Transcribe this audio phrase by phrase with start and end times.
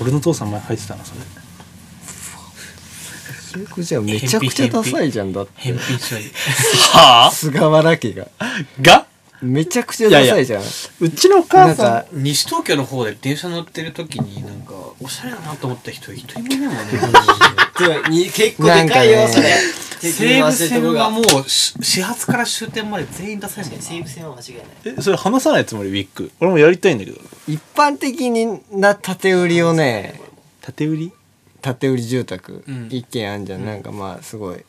[0.00, 1.20] 俺の父さん前入ってたなそれ。
[3.54, 5.52] 記憶じゃめちゃくちゃダサいじゃんだって。
[5.56, 6.30] 返品処理
[6.92, 8.28] は菅原家が。
[8.80, 9.06] が？
[9.42, 10.62] めちゃくちゃダサいじゃん。
[11.00, 12.02] うちのお母さん。
[12.02, 16.80] か西東京の方で電車乗ってる時になんかおしゃれだなと思った人一人もいないもんね。
[18.10, 19.54] に結構でかいよそれ
[20.00, 24.66] 西武線がもうし始発から終点まで全員出されてる西武線は間違いない。
[24.98, 25.90] えそれ話さないつもり？
[25.90, 27.20] ウィッグ俺もやりたいんだけど。
[27.46, 28.30] 一般的
[28.72, 30.20] な縦売りをね
[30.60, 31.12] 縦売り？
[31.60, 32.88] 縦売り住宅うん。
[32.90, 34.64] 一軒あんじゃん、なんかまあすごい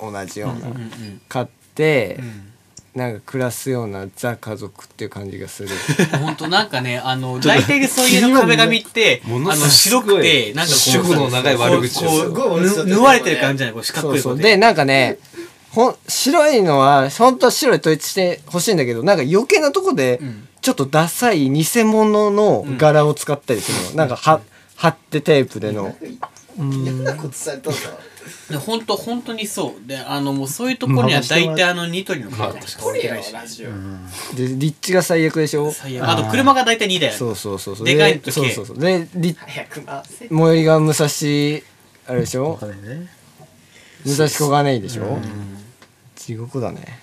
[0.00, 1.20] 同じような、うんうん。
[1.28, 2.49] 買って、うん
[2.94, 5.68] なんか暮らすようなザ家族っていう感じがする。
[6.20, 12.32] 本当なんかねあの 大体そういうの壁紙ってあもの白くてなんかこう主婦の長い悪口を。
[12.32, 14.42] こ縫われてる感じじゃないこう四角そういこで。
[14.42, 15.18] そうでなんかね
[15.70, 20.46] ほん白いのは本当は白い統一してほしいんだけどなんか余計なとこでうん。
[20.60, 24.40] ちょっとダサい偽物の柄を使ったりするの、なんかは
[24.76, 25.96] 貼ってテープでの。
[26.58, 27.78] 嫌なことされたんだ
[28.50, 29.88] で本当本当にそう。
[29.88, 33.70] であのもうそういうところには大体あのニトリのカードしか置いてないしラジオ。
[34.36, 35.70] で立地が最悪でしょ？
[35.70, 36.08] 最悪。
[36.08, 37.18] あと車が大体2台ある。
[37.18, 37.86] そうそうそうそう。
[37.86, 38.78] でかいとそう軽そうそう。
[38.78, 40.28] で立早く回せ。
[40.28, 42.58] 最寄りが武蔵あれでしょ？
[42.82, 43.08] ね。
[44.04, 45.18] 武蔵小金井でしょ？
[46.16, 47.00] 地獄だね。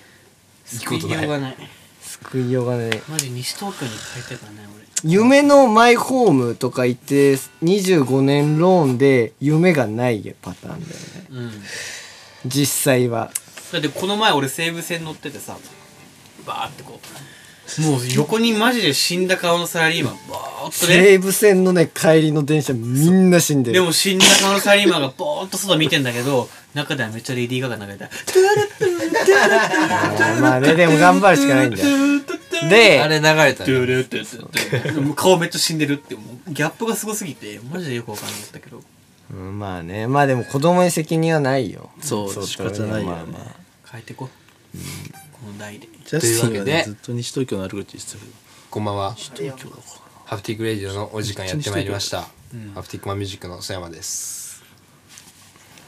[0.65, 1.55] 救いようがない。
[2.01, 4.67] 救いようがねマジ西東京に帰ってたね
[5.03, 11.27] 夢のマイホームとか言って25年ローンで夢がないパターンだよね。
[11.31, 11.51] 俺うん。
[12.45, 13.31] 実際は。
[13.71, 15.57] だってこの前俺西武線乗っててさ
[16.45, 17.07] バーってこう
[17.79, 20.93] もう横にマジで死んだ顔のサラリーマンバーっとね。
[20.93, 23.79] 西武線のね帰りの電車みんな死んでる。
[23.79, 28.09] でも死んだ顔のサラリーマンがボーっと外見てんだけど中ではめっちゃレディー・ガガ流れた
[30.41, 31.87] まあねでも頑張るしかないんだよ。
[32.69, 38.81] であれ流れたドゥね顔めっちゃ死んでるってもうギャップがすごすぎてマジでよくわかんなかったけど。
[39.31, 40.07] うんまあね。
[40.07, 41.89] まあでも子供に責任はないよ。
[42.01, 43.11] そう仕方ないよね。
[43.11, 43.55] まあまあ
[43.91, 44.29] 変えてこ
[45.41, 45.87] この代で。
[46.05, 46.77] ジャスティンはというわけで。
[46.77, 48.31] ねずっと西東京の悪口言ってたけど。
[48.69, 49.13] こんばんは。
[49.13, 49.81] 東京だか
[50.25, 52.21] ハプティックレディオのお時間やってまいりました。
[52.21, 52.27] ハ
[52.81, 54.63] プティックマンミュージックの曽山です。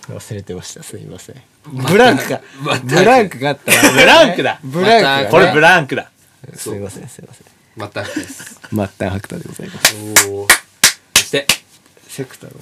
[0.07, 0.83] 忘れてました。
[0.83, 1.35] すいません。
[1.65, 4.59] ブランクがまたブランクがあったわブランクだ。
[4.63, 5.23] ブランクがね。
[5.23, 6.09] らこれブランクだ。
[6.55, 7.45] すいませんすいません。
[7.75, 8.59] またです。
[8.69, 10.27] 末端白太でございます。
[10.29, 10.47] おお
[11.15, 11.47] そして。
[12.07, 12.55] セクター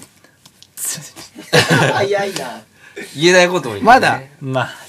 [1.94, 2.62] 早いな。
[3.16, 3.86] 言えないことも言ってね。
[3.86, 4.22] まだ。
[4.42, 4.87] まあ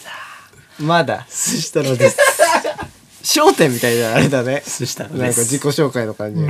[0.78, 1.26] まだ。
[1.28, 2.16] 寿司太郎です。
[3.22, 4.62] 焦点みたいなあれだね。
[4.64, 6.40] 寿司太郎なんか自己紹介の感じ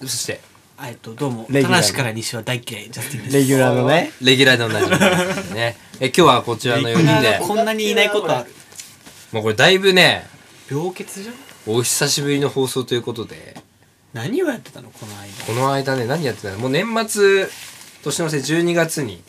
[0.00, 0.40] そして
[0.82, 1.46] えっとどうも。
[1.50, 3.36] レギュラー田無から西は大嫌いジャスティンです。
[3.36, 4.12] レギュラーのね。
[4.20, 5.76] レギュラーでおなじみですね。
[6.00, 7.38] え今日はこちらの4人で。
[7.40, 8.54] こんなにいないことある
[9.32, 10.26] もうこれだいぶね
[10.70, 11.34] 病欠じゃん？
[11.66, 13.56] お久しぶりの放送ということで。
[14.12, 15.44] 何をやってたのこの間？
[15.44, 16.58] この間ね何やってたの？
[16.58, 17.48] もう年末
[18.02, 19.22] 年の瀬12月に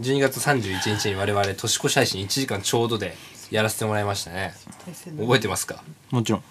[0.00, 3.16] 12月31日に我々年越し配信1時間ちょうどで
[3.50, 4.54] やらせてもらいましたね。
[5.18, 5.82] 覚えてますか？
[6.10, 6.42] もちろん。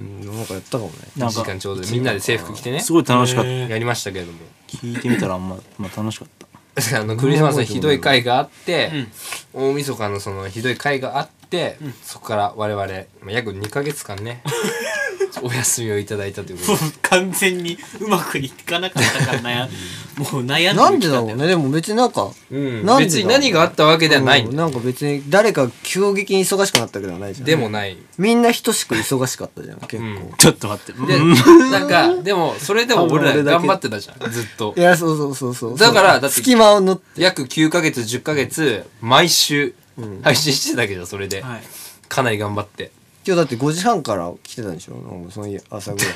[0.00, 0.94] うんなんかやったかもね。
[1.16, 1.90] 1時間ちょうどで。
[1.92, 2.80] みんなで制服着てね。
[2.80, 3.50] すごい楽しかった。
[3.50, 4.38] やりましたけれども。
[4.66, 6.46] 聞いてみたらあんままあ楽しかった。
[7.00, 9.06] あのクリスマスのひどい回があって、
[9.54, 12.86] 大晦日のそのひどい回があって、そこから我々
[13.22, 14.42] まあ約2ヶ月間ね
[15.42, 16.82] お休みをいただいたということで。
[16.84, 19.68] もう完全にうまくいかなかったから悩
[20.16, 21.34] もう悩んでなんでだろうね。
[21.34, 22.86] ねでも別になんかうん。
[22.86, 24.44] なんでだ別に何があったわけではない。
[24.44, 24.56] うん。
[24.56, 27.46] なんか別に誰か急激に忙しくなったわけではないじゃん。
[27.46, 27.96] でもない。
[28.18, 31.06] みんな等しく忙しかったじゃん結構、うんちょっと待って。
[31.06, 34.74] でなんかでもそれでも俺ら頑張ってたじゃんずっと。
[34.76, 35.78] いやそうそうそうそう。
[35.78, 37.22] だからだって隙間を縫って。
[37.22, 39.74] 約9ヶ月10ヶ月毎週
[40.22, 41.42] 配信してたけどそれで。
[41.42, 41.62] はい。
[42.08, 42.92] かなり頑張って
[43.26, 44.94] 今日だって5時半から来てたんでしょ？
[44.94, 46.08] なんかその朝ぐらい。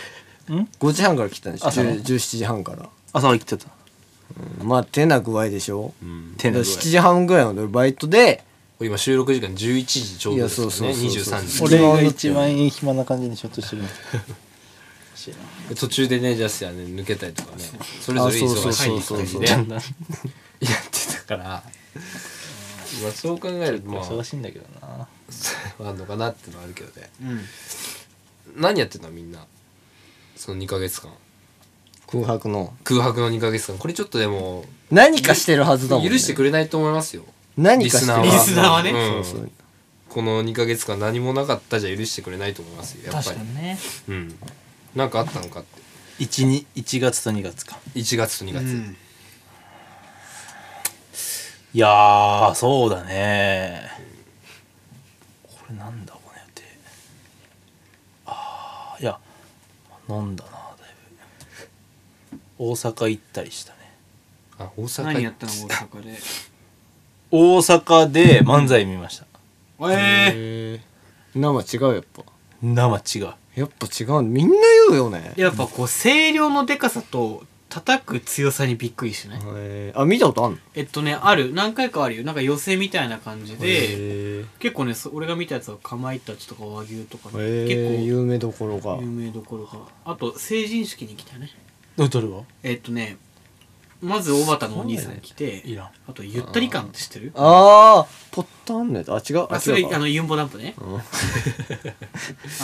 [0.63, 1.67] ん？5時半から来てたんでしょ？
[1.67, 3.67] 朝の？10 17時半から、朝は来てた。
[4.61, 4.69] うん。
[4.69, 5.93] まあ手な具合でしょ、
[6.39, 8.45] 手のだから7時半ぐらいまでバイトで。
[8.81, 10.71] 今収録時間11時ちょうどですよね。
[10.71, 11.69] いやそうそうそうそう。
[11.69, 11.75] 23時。
[11.77, 13.83] 俺が一番暇な感じにしようとしてる。
[15.77, 17.65] 途中でねジャスティはね抜けたりとかね。
[18.01, 19.65] それぞれ忙しい感じでやっ
[20.91, 21.45] てたから。
[21.45, 25.07] まあそう考えるとまあ忙しいんだけどな
[25.81, 27.11] あんのかなってのはあるけどね。
[27.23, 27.45] うん。
[28.57, 29.47] 何やってたのみんな
[30.37, 31.13] その2ヶ月間。
[32.07, 32.75] 空白の。
[32.83, 33.79] 空白の2ヶ月間。
[33.79, 37.25] これちょっとでも何かしてるはずだもん、ね、許してくれないと思いますよ。
[37.57, 38.91] 何かしてるリリスナーはね。
[38.91, 39.25] うん。
[39.25, 39.51] そうそう。
[40.09, 43.37] この2ヶ月間何もなかったじゃ許してくれないと思いますよやっぱり。
[43.37, 43.79] 確かにね。
[44.09, 44.39] うん。
[44.97, 45.81] なんかあったのかって。
[46.25, 47.79] 1, に1月と2月か。
[47.95, 48.97] 1月と2月、うん。
[51.73, 53.89] いやーそうだね。
[53.97, 54.00] こ
[55.71, 56.63] れなんだこの予定
[58.27, 59.19] ああいや
[60.09, 60.59] 飲んだなだい
[62.33, 62.39] ぶ。
[62.59, 63.79] 大阪行ったりしたね。
[64.59, 65.03] あ大阪。
[65.05, 66.19] 何やったの大阪で。
[67.31, 69.27] 大阪で漫才見ました、
[69.89, 70.31] えへ
[70.75, 70.81] え
[71.35, 72.25] 生違うやっぱ。
[72.61, 73.35] 生違う。
[73.55, 74.23] やっぱ違う。
[74.23, 74.55] みんな
[74.89, 75.33] 言うよね。
[75.37, 80.59] やっぱこう声量のでかさと叩く強さにびっくりしてねへえあ見たことあんの？
[80.75, 81.55] えっとねある。
[81.55, 82.25] 何回かあるよ。
[82.25, 87.35] なんか寄せみたいな感じでへ結構ねそ俺が見たやつはかまいたちとか和牛とかね。
[87.39, 88.97] え結有名どころが。
[88.97, 91.49] 構有名どころかあと成人式に来たね。
[91.97, 93.17] どれはえっとね
[94.03, 97.33] まず小畑のお兄さん来ていらんあとゆったり感って知ってる？
[97.37, 99.13] ああポッタンのやつ？
[99.13, 99.47] あ違う。
[99.51, 100.75] あそれあのユンボダンプね。
[100.81, 100.83] あ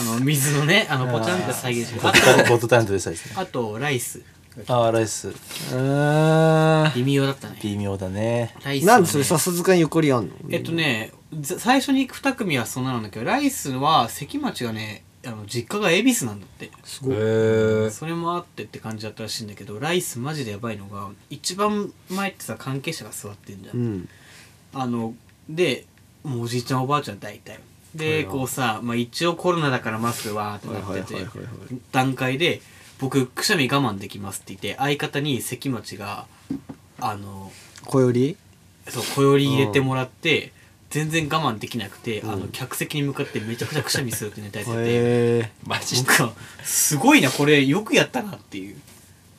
[0.04, 4.22] の水のねあのポチャンって再現してあットタンボットタントでさですねとあとライス
[4.68, 5.34] ああライス。
[5.74, 7.58] あ微妙だったね。
[7.62, 8.54] 微妙だね。
[8.64, 8.98] ライスはね。
[8.98, 10.34] なんでそれ笹塚にゆかりあんの？
[10.50, 16.70] えっとねざ最初に行く2組はそんななんだけどライスは関町がねあの実家が恵比寿なんだって。
[16.84, 17.90] すごい。
[17.90, 24.08] それもあってって感じだったらしいんだけどライスマジでやばいのが一番前ってさ関係者が座ってんじゃん、うん。
[24.72, 25.14] あの
[25.48, 25.84] で
[26.24, 27.58] もうおじいちゃんおばあちゃん大体。
[27.94, 31.26] でこうさ、まあ、一応コロナだからマスクわーってなってて
[31.92, 32.60] 段階で
[32.98, 36.26] 僕くしゃみ我慢できますって言って相方に関町が
[36.98, 37.52] あの
[37.84, 38.37] 小より？
[38.88, 40.52] そう小より入れてもらって
[40.90, 44.84] 全然我慢できなくて、あの客席に向かってめちゃくちゃくしゃみするってネタやってて、 へ
[45.44, 46.32] えマジで僕は
[46.62, 48.76] すごいなこれよくやったなっていう。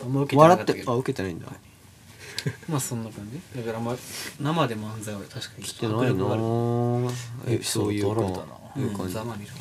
[0.04, 1.48] あんま受けてな笑ってあかったけど受けてないんだ。
[2.70, 3.60] まあそんな感じ。
[3.60, 3.96] だから、まあ、
[4.40, 7.14] 生で漫才は確かに来てないな
[7.48, 8.28] えそういうかな。
[8.76, 9.54] うんざまみろ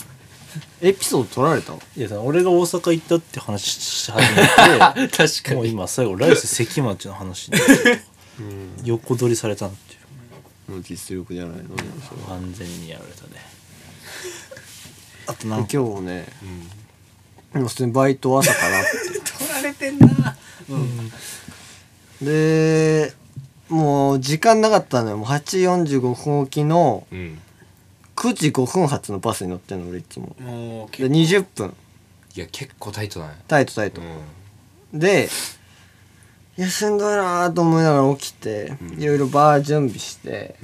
[0.81, 1.73] エピソード取られた？
[1.75, 4.27] いやさ俺が大阪行ったって話し始
[4.95, 5.57] めて 確かに。
[5.57, 7.57] もう今最後ライス関町の話に
[8.85, 9.97] 横取りされたってい
[10.69, 10.73] う。
[10.73, 11.69] もう実力じゃないのね。
[12.29, 13.31] 完全にやられたね。
[15.29, 15.71] あとな今んか。
[15.71, 16.27] 日ね
[17.55, 18.91] もう普通にバイト朝からって。
[19.39, 20.37] 取られてんな。
[20.69, 21.13] うん。
[22.23, 23.13] で
[23.69, 25.17] もう時間なかったのよ。
[25.17, 27.39] もう8時45分起きのうん
[28.17, 30.35] 9時5分発のバスに乗ってんの俺いつも。
[30.39, 31.15] でもう結構。
[31.15, 31.75] 20分。
[32.35, 33.35] いや結構タイトだね。
[33.47, 34.01] タイトタイト。
[34.01, 35.29] うんで
[36.57, 40.55] いやしんどいなと思いながら起きていろいろバー準備して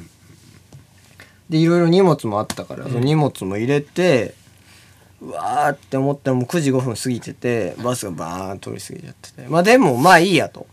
[1.50, 4.34] でいろいろ荷物もあったから、その荷物も入れて
[5.20, 9.42] うわーって思ったらもう9時5分過ぎててバスがバーン通り過ぎちゃってて。
[9.48, 10.66] まあでもまあいいやと。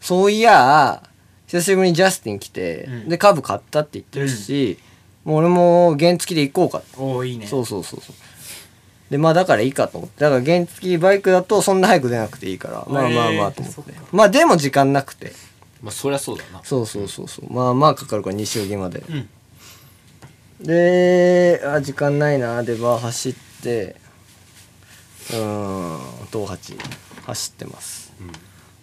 [0.00, 1.02] そういや
[1.46, 3.08] 久しぶりにジャスティン来て、うん。
[3.10, 4.78] で株買ったって言ってるし、
[5.24, 7.46] もう俺も原付で行こうかおおいいね。
[7.46, 8.16] そうそうそうそう。
[9.10, 10.20] でまあだからいいかと思って。
[10.20, 12.86] だから原付バイクだとそんな早く出なくていいから。
[12.88, 13.76] まあまあまあと思って。
[13.76, 13.92] そっか。
[14.12, 15.32] まあでも時間なくて。
[15.82, 16.60] まあそりゃそうだな。
[16.62, 17.52] そうそうそうそう。
[17.52, 19.02] まあまあかかるから西荻まで。
[19.08, 19.28] うん。
[20.66, 22.62] であ時間ないな。
[22.62, 23.96] でバー走って。
[25.30, 26.00] うーん
[26.30, 26.76] 東八
[27.26, 28.12] 走ってます。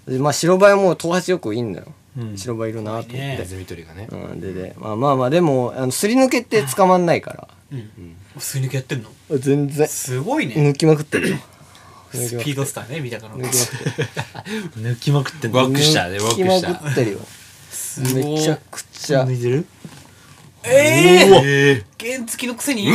[0.07, 1.93] でまあ白バイも東八よくいんのよ、うん
[2.35, 3.37] 白バイいるなと思って、ね。
[3.37, 4.07] ネズミ捕りがね。
[4.11, 7.47] うん、ででまあまあまあでもあのすり抜けって捕まんないから。
[7.71, 8.15] うん。
[8.37, 9.09] すり抜けやってんの？
[9.37, 9.87] 全然。
[9.87, 10.55] すごいね。
[10.55, 11.37] 抜きまくってるよ
[12.11, 13.35] スピードスターね見たから。
[13.35, 13.77] 抜きまくって
[14.77, 15.57] る抜きまくってんの。
[15.59, 16.09] ワックした。
[16.09, 17.19] ねワ抜きまくってるよ
[18.13, 19.23] めちゃくちゃ。
[19.23, 19.65] 抜いてる？
[20.63, 22.83] ええ原付のくせに？
[22.83, 22.93] いや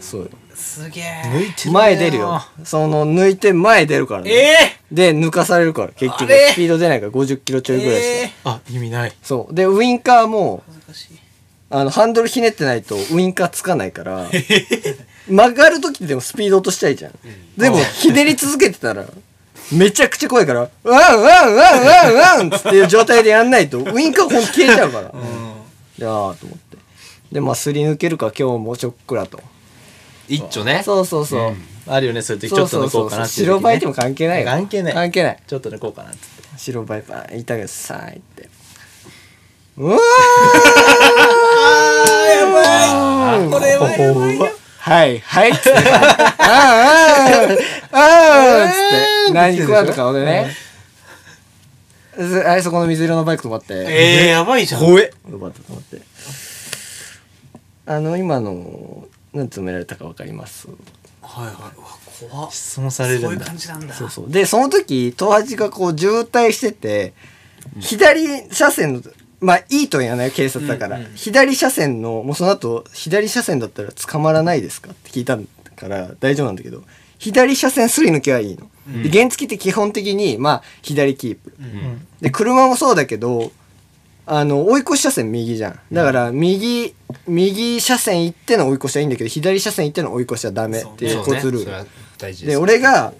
[0.00, 0.30] そうよ。
[0.54, 1.24] すげえ。
[1.70, 2.40] 前出るよ。
[2.62, 4.30] その抜いて前出るからね。
[4.30, 5.88] ええで抜かされるから。
[5.88, 9.12] 結局スピード出ないから50キロちょいぐらいしか、ええあ意味ない。
[9.22, 9.54] そう。
[9.54, 10.62] でウインカーも
[11.70, 14.30] あのハンドルひねってないとウインカーつかないから
[15.28, 17.12] 曲がる時でもスピード落としたいじゃん、
[17.56, 19.04] でもひねり続けてたら
[19.72, 25.20] めちゃくちゃ怖いから「ワンワンワンワンワン!」っていう状態でやんないとウインカーほんと消えちゃうから、うん。
[25.20, 25.24] い
[25.98, 26.76] やーと思って。
[27.32, 29.40] でまあすり抜けるか今日もちょっくらと。
[30.28, 30.82] 一丁ね。
[30.84, 34.46] そうそうそう、あるよねそういう時ちょっと抜こうかなって白バイでも関係ないよ。
[34.46, 34.94] 関係ない。
[34.94, 35.38] 関係ない。
[35.46, 36.18] ちょっと抜こうかなって。
[36.56, 38.48] 白バイパンいたけどさーいって。
[39.76, 44.48] うわーこれはやばいよ。
[44.78, 45.70] はいはいっつって。
[45.72, 47.58] あーあー
[47.92, 48.76] あーっつっ
[49.28, 49.32] て。
[49.32, 50.56] 何食わんとか俺ね。
[52.16, 53.74] ずあれそこの水色のバイク止まって。
[53.74, 54.80] ええやばいじゃん。
[54.80, 55.12] 怖え。
[55.30, 56.00] よかったと思って。
[57.86, 60.68] あの今の何詰められたかわかります？
[61.26, 61.54] はいはい。
[62.28, 62.50] 怖っ。
[62.52, 63.94] 質問されそういうるんだ感じなんだ。
[63.94, 64.30] そうそう。
[64.30, 67.14] でその時東八がこう渋滞してて
[67.80, 69.02] 左車線の
[69.40, 71.12] まあいいとは言わないよ警察だから、うんうん。
[71.14, 75.38] 左車線のもうその後左車線だったら捕まらないですかって聞いた
[75.76, 76.82] から大丈夫なんだけど
[77.18, 78.68] 左車線すり抜けはいいの、
[79.02, 82.06] で原付って基本的にまあ左キープ、うん。
[82.20, 83.50] で車もそうだけど
[84.26, 85.80] あの追い越し車線右じゃん。
[85.92, 86.94] だから右
[87.26, 91.34] 右車線行っての追い越しはいいんだけど左車線行っての追い越しはダメっていうそうね。
[91.34, 93.12] 交通ルールで俺が、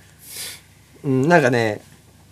[1.05, 1.83] うん、なんかね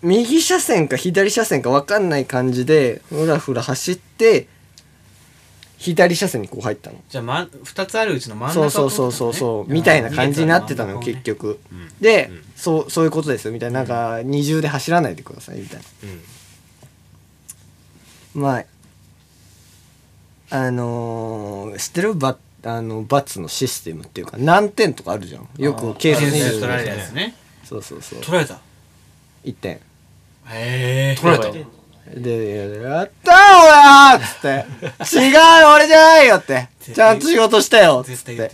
[0.03, 4.49] 右車線か左車線か分かんない感じでふらふら走って
[5.77, 6.97] 左車線にこう入ったの。
[7.09, 11.59] じゃあ、ま、2つあるうちの真ん中そうそうそうそうそうみたいな感じになってたのよ結局。
[12.01, 13.53] でそうそういうことですよ。
[13.53, 13.81] みたいな。
[13.81, 15.85] なんか二重で走らないでくださいみたいな
[18.35, 18.65] まあ
[20.51, 22.15] あのー知ってる？
[22.15, 25.49] バあのバツのシステムっていうか何点とかあるじゃん。
[25.59, 27.35] よく警察に取られるやつね
[27.65, 28.21] そうそうそう。
[28.21, 28.59] 取られた
[29.45, 29.73] 1点。
[29.73, 29.81] へ
[30.49, 31.59] え取られた。
[32.15, 34.49] で「やったー俺!」っつって
[35.17, 35.35] 「違う
[35.75, 38.51] 俺じゃないよ」って「ちゃんと仕事したよ」っつって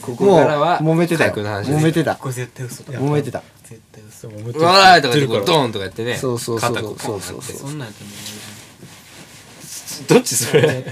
[0.00, 1.32] ここもうからは揉めてたよ。
[1.34, 2.14] 揉めてた。
[2.16, 3.42] これ絶対嘘だ揉めてた。
[3.64, 4.28] 絶対嘘。
[4.28, 6.16] もううわーとか言ってこうドーンとかやってね。
[6.16, 7.20] そうそうそうそうそう。
[7.20, 8.16] そうそんなんやったらも
[10.08, 10.84] どっちそれ？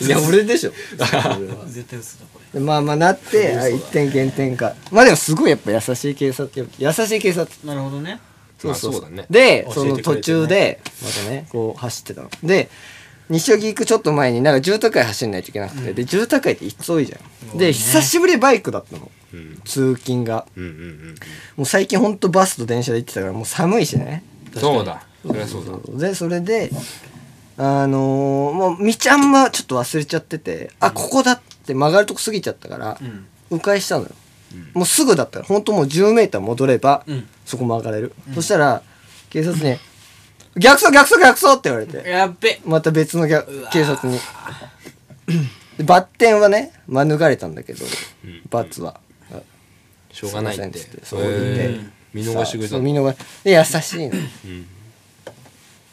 [0.00, 0.70] いや俺でしょ。
[0.70, 0.74] う
[1.68, 2.60] 絶対嘘だこれ。
[2.60, 4.74] でまあまあなってあ1点減点か。
[4.90, 8.20] まあでもすごいやっぱ優しい警察優しい警察なるほどね。
[8.58, 11.46] そうそうねでその途中でまたね。
[11.50, 12.30] こう走ってたの。
[12.42, 12.68] で
[13.28, 19.60] 西荻行くちょっと前になんか住宅街走んないといけなくて、で住宅街って急いじゃん、で久しぶりバイクだったの、うん。
[19.66, 20.46] 通勤が。
[20.56, 21.14] うんうんうん
[21.56, 24.22] もう最近ほんとバスと電車で行ってたからもう寒いしね。
[24.58, 25.02] そうだ。
[25.26, 26.08] そりゃそうだ。
[26.08, 26.70] でそれで
[27.60, 33.26] あのーもう道あんまちょっと忘れちゃってて、あここだって曲がるとこ過ぎちゃったからうん。
[33.50, 34.10] 迂回したのよ、
[34.74, 37.28] もうすぐだったらほんともう 10m 戻れば、うん。
[37.44, 38.82] そこ曲がれる、そしたら
[39.30, 39.76] 警察に
[40.56, 42.08] 「逆走逆走逆走!」って言われて。
[42.08, 42.60] やっべ。
[42.64, 44.18] また別の警察に。
[45.78, 47.84] で バッテンはね免れたんだけど、
[48.50, 49.00] 罰は。
[49.32, 49.40] あ
[50.12, 50.78] しょうがないって。
[51.02, 51.80] そう言って
[52.14, 54.14] 見逃してくれた見逃で優しいの、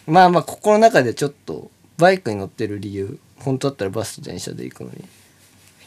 [0.07, 4.97] まあまあここの中でちょっとバイクに乗ってる理由本当だったらバスと電車で行くのに。
[4.97, 5.01] い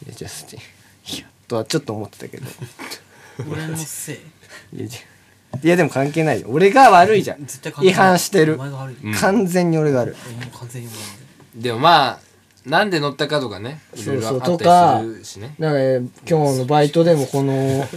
[0.07, 2.45] やジャスティンいやとはちょっと思ってたけど。
[3.51, 4.17] 俺のせい？
[5.63, 6.47] いやでも関係ないよ。
[6.51, 7.39] 俺が悪いじゃん。
[7.39, 7.93] 絶対関係ない。
[7.93, 8.55] 違反してる。
[8.55, 8.95] お前が悪い。
[9.03, 9.13] うん。
[9.13, 10.15] 完全に俺が悪い。
[10.37, 11.61] 俺も完全にお前が悪い。
[11.63, 12.19] でもまあ
[12.65, 14.55] なんで乗ったかとかねいろいろあそうそう。
[14.55, 15.55] ったりするしね。
[15.59, 17.87] だからね今日のバイトでもこの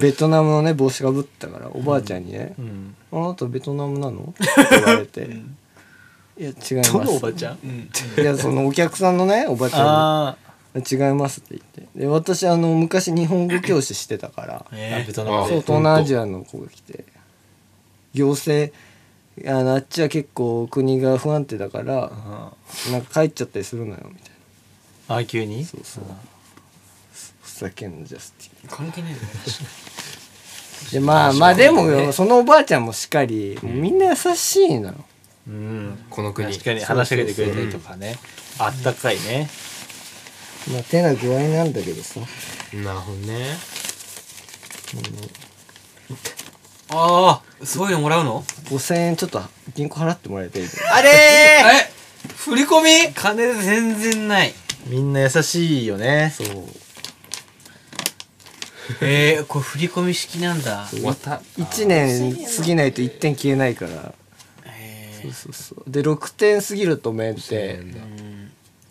[0.00, 5.22] ベトナムのね帽子かぶったからおばあちゃんにねうん「あなたベトナムなの?」って言われて
[6.38, 7.58] 「いや違います」どのおばちゃん？
[8.20, 10.36] いやそのお客さんのねおばちゃあ
[10.74, 12.00] んに「違います」って言って。
[12.00, 17.04] で私あの昔日本語教師してたからあえベトナムそうで東南アジアの子が来て。
[18.14, 18.72] 行政
[19.46, 22.10] あのあっちは結構国が不安定だから
[22.86, 24.30] うんなんか帰っちゃったりするのよみたい
[25.08, 25.16] な。
[25.16, 25.64] あ急に？
[25.66, 26.04] そうそう
[27.56, 28.76] ふざけんなジャスティン。
[28.76, 29.18] 関係ないよ
[30.92, 34.94] でまあまあでもよそのおばあちゃんもしっかりみんな優しいのよ。
[35.48, 36.52] うんこの国。
[36.52, 38.18] 確かに話しかけてくれたりとかね
[38.58, 39.48] あったかいね。
[40.70, 42.20] まあ手な具合なんだけどさ。
[42.74, 43.56] なるほどね。
[46.90, 49.40] ああそういうのもらうの？5000円ちょっと
[49.74, 50.64] 銀行払ってもらえてい。
[50.64, 51.62] いあれえ？
[52.36, 52.90] 振り込み？
[53.10, 54.52] ー金全然ない。
[54.86, 56.34] みんな優しいよね。
[56.36, 56.46] そう
[59.00, 60.86] えー、これ振り込み式なんだ。
[60.90, 61.42] 終わった。
[61.58, 64.14] 1年過ぎないと1点消えないから。
[64.66, 65.90] えそうそうそう。
[65.90, 67.80] で6点過ぎると免停。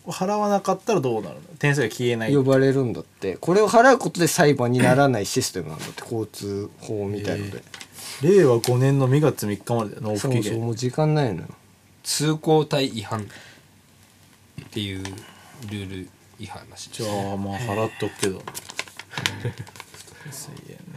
[0.06, 1.40] 払わなかったらどうなるの？
[1.58, 2.34] 点数が消えない。
[2.34, 3.36] 呼ばれるんだって。
[3.36, 6.02] これを払うことで裁判にならないシステムなんだって。
[6.02, 7.62] 交通法みたいので、
[8.22, 11.48] 令和5年の2月3日までだよ納そう付期限そうもう時間ないのよ。
[12.04, 13.24] 通行帯違反っ
[14.70, 18.42] ていうルール違反らしいじゃあまあ払っとくけど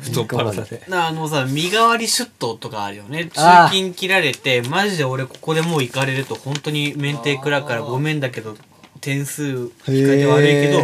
[0.01, 0.81] 太っ腹だね。
[0.87, 3.25] なあのさ身代わり出頭とかあるよね。
[3.25, 8.55] 通勤切られてマジで俺ここでもう行かれると本当に免停食らうからごめんだけど
[9.01, 10.79] 点数引かれて悪いけど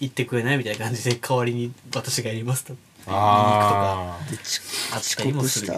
[0.00, 2.74] 行ってくれないみたいな感じで代わりに私がやりますと。
[3.08, 4.18] あ
[4.92, 5.72] あったりもする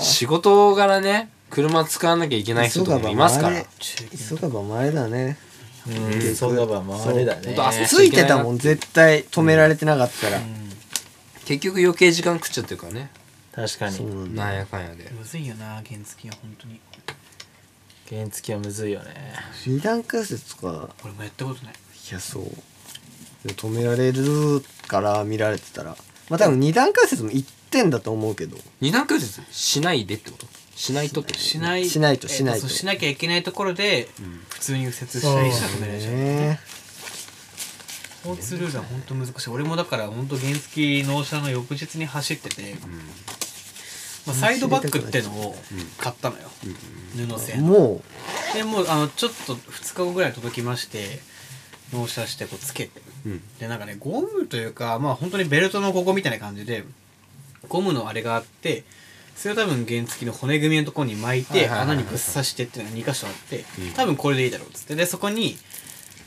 [0.00, 3.62] 仕事柄ね車使わなきゃいけない人とかもいますから。
[3.78, 5.36] 急がば前だね。
[5.86, 7.56] うんそうだばまああれだね。
[7.86, 10.38] ついてたもん絶対止められてなかったら、
[11.44, 13.10] 結局余計時間食っちゃってるからね。
[13.52, 13.96] 確かに。
[13.96, 14.44] そうなんだ。
[14.44, 15.10] なんやかんやで。
[15.10, 16.80] むずいよな原付は本当に。
[18.08, 19.34] 原付はむずいよね。
[19.66, 20.90] 二段関節とか。
[21.04, 21.74] 俺もやったことない。
[21.74, 22.44] いやそう。
[23.46, 25.96] で止められるから見られてたら。
[26.28, 28.56] まあ多分二段関節も1点だと思うけど。
[28.80, 30.46] 二段階節しないでってこと？
[30.76, 31.44] しないとってこと？
[31.44, 31.88] しない。
[31.88, 32.66] しないとしないと。
[32.66, 34.08] えっそうしなきゃいけないところで
[34.48, 36.60] 普通に右折したりしたら止められちゃうね
[38.24, 39.50] 交通ルールは本当難しい。
[39.50, 42.74] 俺もだから本当原付納車の翌日に走ってて、
[44.26, 45.54] まあ、サイドバックってのを
[45.98, 46.50] 買ったのよ、
[47.16, 48.02] 布製のも
[48.52, 51.20] でもうあのちょっと2日後ぐらい届きまして
[51.92, 53.00] 納車してこうつけて。
[53.26, 53.42] うん。
[53.58, 56.84] でなんかねゴムというかまあ本当にベルトのここみたいな感じで
[57.68, 58.84] ゴムのあれがあって
[59.36, 63.92] それを多分原付の骨組みのところに巻いて穴にぶっ刺してっていうのが2箇所あってうん。
[63.92, 64.94] 多分これでいいだろうっつって。
[64.94, 65.56] でそこに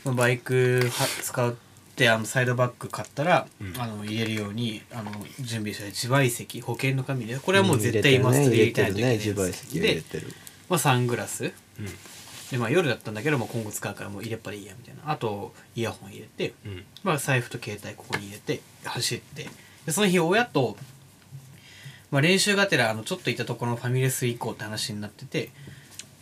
[0.04, 1.48] まあバイクは使
[1.94, 3.80] ってあのサイドバッグ買ったら、うん。
[3.80, 10.26] あの入れるようにあの準備した自賠責保険の紙でこれはもう絶対マストで入れたいといけないやつ自賠責入れで、てる。
[10.68, 11.44] まあ、サングラス。
[11.44, 11.52] うん。
[12.50, 15.12] で、まあ、夜だったんだけど、まあ、今後使うからもう入れっぱでいいやみたいな。
[15.12, 16.84] あとイヤホン入れて、うん。
[17.04, 19.48] まあ、財布と携帯ここに入れて走って。
[19.86, 20.76] でその日親と、
[22.10, 25.50] まあ、練習がてらあのちょっと行ったところのファミレス行こうって話になってて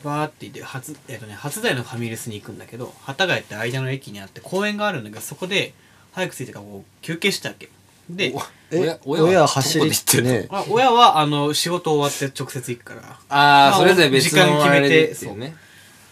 [0.02, 5.74] バーって行って初,、えっとね、初台のファミレスに行くんだけど幡ヶ谷って間の駅にあって公園があるんだけどそこで
[6.12, 7.68] 早く着いてからこう休憩してたわけ。
[8.10, 8.34] で
[8.70, 10.48] え親親は走りってね。
[10.50, 13.00] あ親はあの仕事終わって直接行くから。
[13.00, 15.56] あまああそれぞれ別時間決めてのあれでっていうね。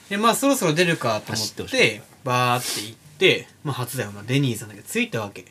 [0.08, 5.44] でまあそろそろ出るかと思走ってバーって行って、まあ、初台はまあデニーズなんだけど着いたわけ。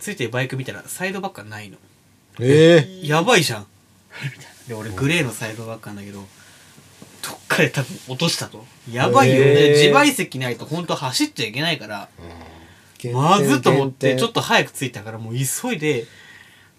[0.00, 1.78] 着いてバイク見たらサイドバックがないの。
[2.40, 3.66] えやばいじゃん。
[4.68, 6.26] で俺グレーのサイドバックなんだけど
[7.28, 8.64] どっかで多分落としたと。
[8.90, 9.54] やばいよ、へー。
[9.54, 12.08] で自賠責ないと本当走っちゃいけないから。
[13.04, 16.06] えまずっと思ってちょっとと早く着いたからもう急いで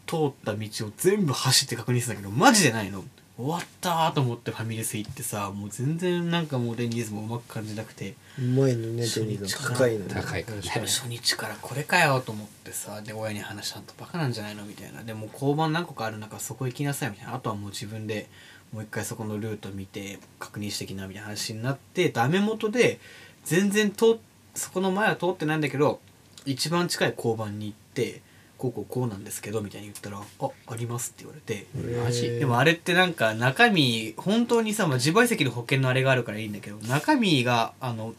[0.06, 3.04] 通った道を全部走って確認してたけどマジでないの。
[3.38, 8.16] 終わったーと思ってファミレス行ってさもう全然なんかもうデニーズもうまく感じなくて。
[8.40, 10.14] うまいのねデニーズ高いのね。
[10.14, 10.64] 高いからね。
[10.68, 15.04] 初日からこれかよと思ってさで親に話したんとバカなんじゃないのみたいな。
[15.04, 17.36] でも交番何個かある中そこ行きなさいみたいな。
[17.36, 18.28] あとはもう自分で
[18.74, 23.00] もう一回そこのルート見て確認してきなみたいな話になってダメ元で
[23.44, 24.20] 全然通
[24.56, 26.00] そこの前は通ってないんだけど
[26.46, 28.22] 一番近い交番に行って
[28.58, 31.68] こうこうこうなんですけどみたいに言ったら「ああります」って言われて
[32.04, 38.16] マジでもあれってなんか中身本当にさ、まあ、自賠責の保険のあれがあるからいいんだけど中身があの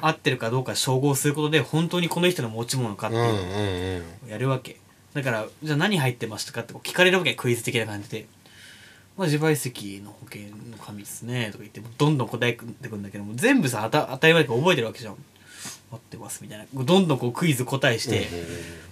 [0.00, 4.76] 合ってるかどうか照合することで本当にこの人の持ち物かっていうのうんをやるわけ、
[5.12, 8.26] だからじゃあ何入ってましたかって聞かれるわけクイズ的な感じで
[9.18, 15.16] 「まあ、自賠責の保険の紙ですね」とか言ってどんどん答えてくんだけども全部さ当た当たり前だけど覚えてるわけじゃん。
[15.90, 16.84] 合ってますみたいな。
[16.84, 18.28] どんどんこうクイズ答えして、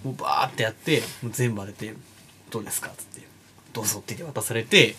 [0.03, 1.93] もうバーってやってもう全部当てて
[2.49, 3.21] 「どうですか?」っつって
[3.71, 4.95] 「どうぞ」って言って渡されて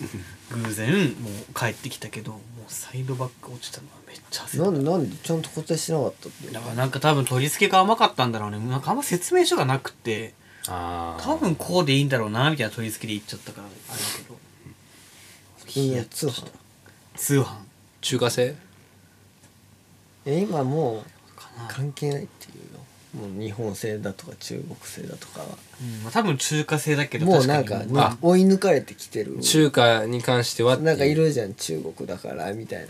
[0.52, 4.56] 偶然もう帰ってきたけどもうサイドバック落ちたのはめっちゃ焦った。
[4.58, 8.60] なんでなんでちゃんと答えしなかったってだからなんか多分取り付けが甘かったんだろうね。
[8.60, 14.38] なんかあんま説明書がなくて多分こうでいいんだろうなみたいな取り付けで言っちゃったからあれだけど
[15.78, 16.46] 普通の通販。
[17.16, 17.56] 通販。
[18.00, 18.54] 中華製？
[20.26, 21.02] え今もう
[21.68, 22.80] 関係ないっていうよ。
[23.28, 25.46] もう日本製だとか中国製だとかは。
[25.82, 27.82] うんまあ、多分中華製だけどもうなんか
[28.20, 29.40] 追い抜かれてきてる。
[29.40, 32.86] 中華に関してはなんかいるじゃん中国だからみたい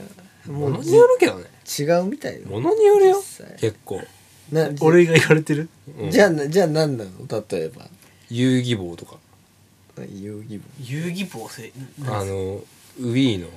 [0.46, 0.52] な。
[0.52, 1.44] ものによるけどね。
[1.78, 3.22] 違うみたいよものによるよ。
[3.58, 4.02] 結構。
[4.50, 5.68] な俺が言われてる？
[5.98, 6.10] うん。
[6.10, 7.10] じゃあなじゃあ何なの？
[7.50, 7.86] 例えば。
[8.30, 9.16] 遊戯棒とか。
[9.98, 11.72] 遊戯遊戯棒せ
[12.06, 12.60] あの
[13.00, 13.48] Wii の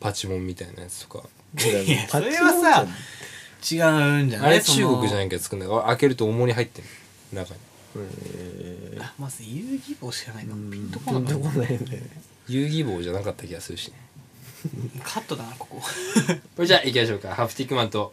[0.00, 1.28] パチモンみたいなやつとか。
[1.54, 2.86] 棒いやそれはさ
[3.70, 4.48] 違うんじゃない？
[4.48, 5.86] あれ中国じゃいないけど作るんだから。
[5.88, 6.88] 開けると重り入ってる
[7.32, 7.60] 中に。
[9.18, 10.70] まず遊戯棒知らないかうん。
[10.70, 12.02] ピンとこないよね。
[12.48, 13.94] 遊戯棒じゃなかった気がするしね。
[15.00, 15.80] たカットだなここ。
[16.56, 17.34] これじゃあ行きましょうか。
[17.34, 18.12] ハプティックマンと。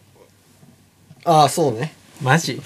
[1.23, 1.93] ああそうね。
[2.21, 2.61] マジ？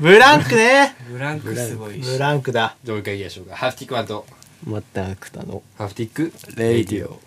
[0.00, 0.94] ブランクね。
[1.08, 2.10] ブランクすごいし。
[2.10, 2.76] ブランクだ。
[2.82, 3.56] じゃあもう一回行きましょうか。
[3.56, 4.26] ハプティックマンと
[4.66, 7.20] またアクタのハプティックレイディオ。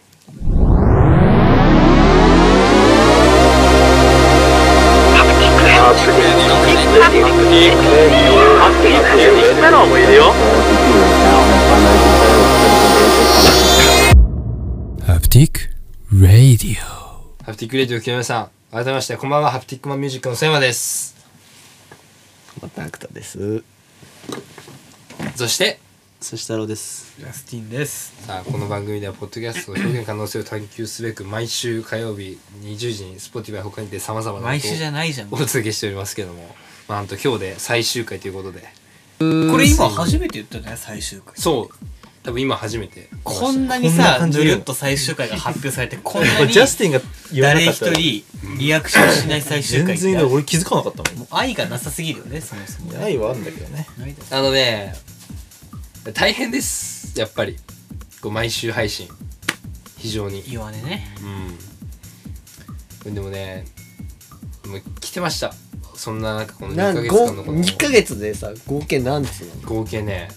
[15.03, 18.01] Haptic Radio。Haptic Radio。
[18.01, 19.51] 木村さん改めましてこんばんは。
[19.51, 21.15] ハプティックマンミュージックの瀬山です。
[22.63, 23.63] またアクタです。
[25.35, 25.79] そして
[26.19, 27.13] そしたろうです。
[27.19, 28.11] ジャスティンです。
[28.25, 35.27] さあこの番組ではポッドキャストの表現可能性を探求すべく毎週火曜日20時に Spotify 他にてさまざまな毎週じゃなないじゃん。
[35.31, 36.55] お届けしておりますけども。
[36.87, 38.61] まあなんと今日で最終回ということで。
[39.19, 40.79] これ今初めて言ったんじゃない？
[40.79, 41.33] 最終回。
[41.35, 41.75] そう。
[42.23, 43.09] 多分今初めて。
[43.23, 47.01] こんなにこんなさ感るっと最終回が発表されて こんなにジャスティンが
[47.31, 48.23] 言わな誰一かったら人
[48.57, 53.87] リアクションしない最終回全然俺気づかなかったももう愛がなさすぎるよねそもそもん愛はあるんだけどね。
[54.31, 54.95] あのね
[56.13, 57.19] 大変です。
[57.19, 57.57] やっぱり。
[58.21, 59.07] こう毎週配信。
[59.97, 60.43] 非常に。
[60.47, 61.07] 弱音ね
[63.05, 63.13] うん。
[63.13, 63.65] でもね
[64.63, 65.53] でも来てました。
[65.95, 69.69] そんななんかこの2なんヶ月ご間のこの2ヶ月でさ合計何つうの？
[69.69, 70.29] 合計ね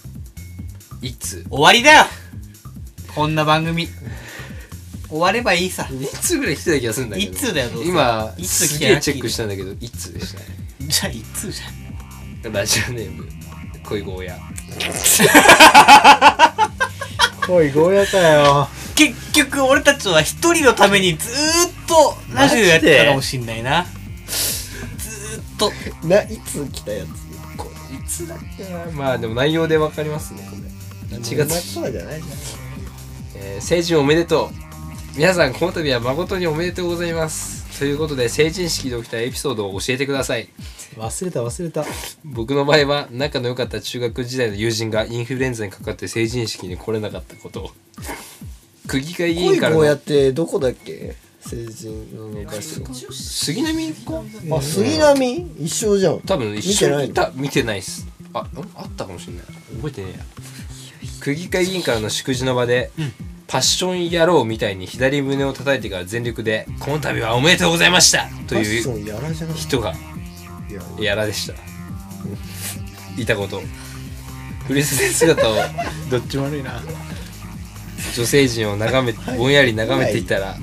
[1.01, 1.45] いつ？
[1.49, 2.05] 終わりだよ。
[3.13, 3.87] こんな番組。
[5.09, 5.83] 終わればいいさ。
[5.83, 7.31] 2通ぐらい来てた気がするんだけど。
[7.31, 7.89] 一通だよどうせ。
[7.89, 10.45] 今一通来すげえチェックしたんだけど1通でしたね。
[10.81, 12.53] じゃあ一通じゃん。
[12.53, 13.27] ラジオネーム
[13.83, 14.39] 恋ゴーヤ
[17.49, 18.67] おいゴーヤかよ。
[18.95, 23.85] 結局俺たちは一人のためにずーっとラジオやってたかもしんないな。
[24.97, 25.71] ずーっと。
[26.07, 27.09] ないつ来たやつ？
[27.93, 30.55] いつだっけなまあでも内容でわかりますねこ
[31.11, 31.17] れ。
[31.17, 31.73] 1月。
[31.73, 32.27] そうじゃないじ
[33.35, 34.49] えー成人おめでとう。
[35.17, 40.49] 皆さんこの度は誠におめでとうございますということで成人式で起きたエピソードを教えてください。
[40.95, 41.85] 忘れた忘れた。
[42.23, 47.71] 僕の場合は仲の良かった中学時代の友人がインフルエンザにかかって成人式に来れなかったこと。
[48.87, 51.15] 区議会議員からこうやっのてどこだっけ？
[51.39, 52.93] 成人の合宿。
[53.13, 55.37] 杉並かあ杉並？
[55.59, 56.19] 一緒じゃん。
[56.19, 58.05] 多分一見てない緒にいた見てないっす。
[58.33, 58.47] あん？
[58.75, 59.43] あったかもしれない。
[59.77, 60.25] 覚えてねえや。
[61.21, 62.91] 区議会議員からの祝辞の場で、
[63.51, 68.83] パッション野郎みたいに左胸を叩いてから全力で「この度はおめでとうございました!」という
[69.57, 69.93] 人が
[70.69, 71.53] いややらでした。
[73.17, 73.61] いたこと。
[74.67, 75.55] フリスで姿を。
[76.09, 76.81] どっちも悪いな
[78.15, 80.55] 女性陣を眺めぼんやり眺めていたら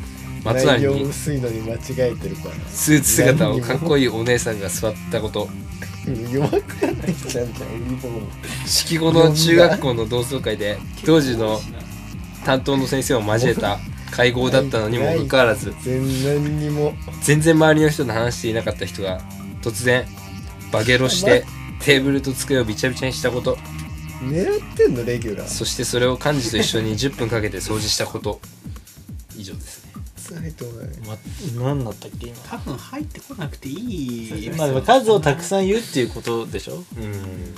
[0.43, 2.55] 松成に薄いのに間違えてるから。
[2.73, 5.47] スーツ姿をかっこいいお姉さんが座ったこと。
[6.33, 8.23] 弱くはないじゃんじゃん売り物
[8.67, 11.61] 式後の中学校の同窓会で当時の
[12.45, 13.79] 担当の先生を交えた
[14.11, 19.21] 会合だったのにもかかわらず全然にも全然周りの人と話していなかった人が
[19.63, 20.07] 突然
[20.73, 21.45] バゲロして
[21.81, 23.57] テーブルと机をびちゃびちゃにしたこと。
[24.21, 25.49] 狙ってんのレギュラー。
[25.49, 28.41] そしてそれを幹事と一緒に10分かけて掃除したこと。
[29.37, 29.93] 以上ですね。
[30.41, 32.37] 入ってこないま、何だったっけ今？
[32.51, 33.73] 多分入ってこなくてい
[34.47, 34.51] い。
[34.57, 36.83] まあでも数をたくさん言うっていうことでしょ？
[36.97, 37.55] うん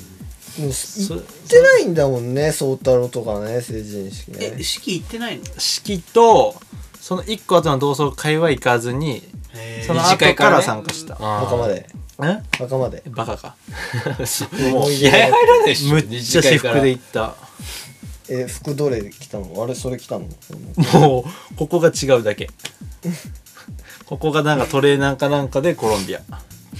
[0.59, 4.55] 行ってないんだもんね宗太郎とかね成人式ね。
[4.59, 5.45] え式行ってないの？
[5.59, 6.55] 式と
[7.01, 9.23] その1個後の同窓会は行かずに
[9.87, 11.17] その後から参加した。
[11.17, 11.89] 墓まで。
[12.23, 12.41] え？
[12.59, 13.03] 墓まで。
[13.07, 13.57] バカか。
[14.73, 15.95] もう気合入らないでしょ。
[15.95, 17.35] むっちゃ私服で行った。
[18.29, 19.63] え服どれ着たの？
[19.63, 20.27] あれそれ着たの？
[21.01, 22.49] もうここが違うだけ。
[24.07, 26.21] ここがなんかトレーナーかなんかでコロンビア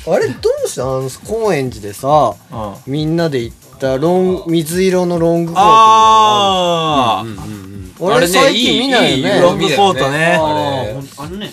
[0.07, 2.93] あれどうしたあの高円寺でさうん。
[2.93, 7.95] みんなで行ったロン水色のロングコートあうんうんうん。
[7.99, 9.35] 俺あれね最近見ないよね。
[9.37, 10.39] いいロングコートね。
[10.41, 10.97] あれ。
[11.19, 11.53] あのね。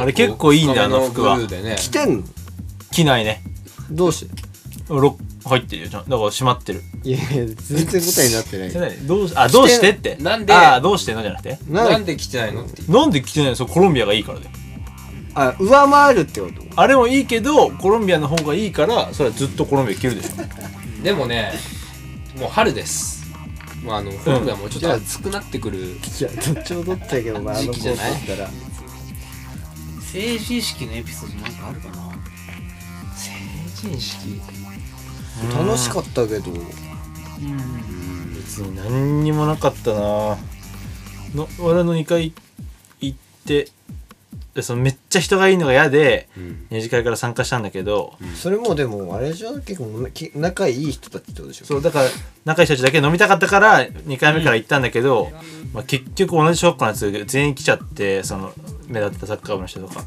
[0.00, 1.38] あれ結構いいんだよあの服は。
[1.38, 2.24] 着てんの？
[2.92, 3.42] 着ないね。
[3.90, 4.32] どうして？
[4.88, 6.82] ロ入ってるよちゃんだから閉まってる。
[7.04, 8.96] いやいや全然答えになってない。
[9.06, 10.16] どうしあどうしてって。
[10.20, 11.22] なんであどうしての？
[11.22, 11.58] じゃなくて。
[11.68, 13.56] ななんで来てないのってなんで着てないの？
[13.56, 14.50] それコロンビアがいいからだよ
[15.40, 16.62] あ上回るってこと？
[16.76, 20.36] あれもいいけどコロンビアの方がいいからそれはずっとコロンビア着るでしょ。
[21.02, 21.52] でもね
[22.38, 23.18] もう春です。
[23.84, 28.12] もうあのコロンビアもちょっと暑くなってくる、いやどっちもどっちだけどなあ時期じゃない？
[28.12, 28.50] だったら。
[30.00, 32.12] 成人式のエピソードなんかあるかな？
[33.14, 34.40] 成人式？
[35.56, 36.50] 楽しかったけど。
[38.34, 39.98] 別に何にもなかったな。
[41.34, 42.32] の俺の2回
[43.00, 43.68] 行って
[44.58, 46.66] でそのめっちゃ人がいいのが嫌でうん。
[46.68, 51.64] 二次会から参加したんだけど、それもでもあれじゃん結構き仲いい人たちってことでしょ？
[51.64, 52.08] そうだから
[52.44, 55.30] 仲いい人たちだけ飲みたかったから2回目から行ったんだけど、
[55.72, 58.52] まあ、結局同じ小学校のやつ全員来ちゃってその
[58.88, 60.04] 目立ってたサッカー部の人とか、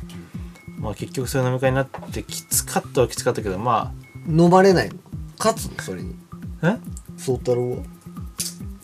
[0.79, 3.93] まあ、結局そういう飲み会になってきつかったはきつかったけどま
[4.27, 4.95] 飲まれないの？
[5.39, 5.81] 勝つの？
[5.81, 6.13] それに。
[6.61, 6.77] あえ？
[7.17, 7.77] 宗太郎は？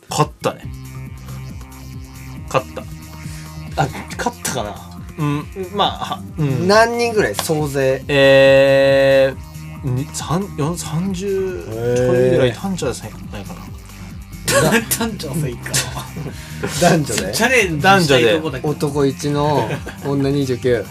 [0.09, 0.63] 勝ったね。
[2.47, 2.81] 勝った。
[3.83, 4.69] あ勝ったかな？
[4.71, 4.86] うん
[5.75, 6.67] まあはうん。
[6.67, 8.03] 何人ぐらい総勢？
[8.07, 12.97] えー、に三四30ちょいぐらいいたんじゃない
[13.43, 13.61] かな。
[14.99, 15.71] 男女でいいか。
[16.81, 17.31] 男女で？
[17.33, 18.69] チャレンジしたいとこだけど。
[18.69, 19.69] 男1の
[20.05, 20.85] 女29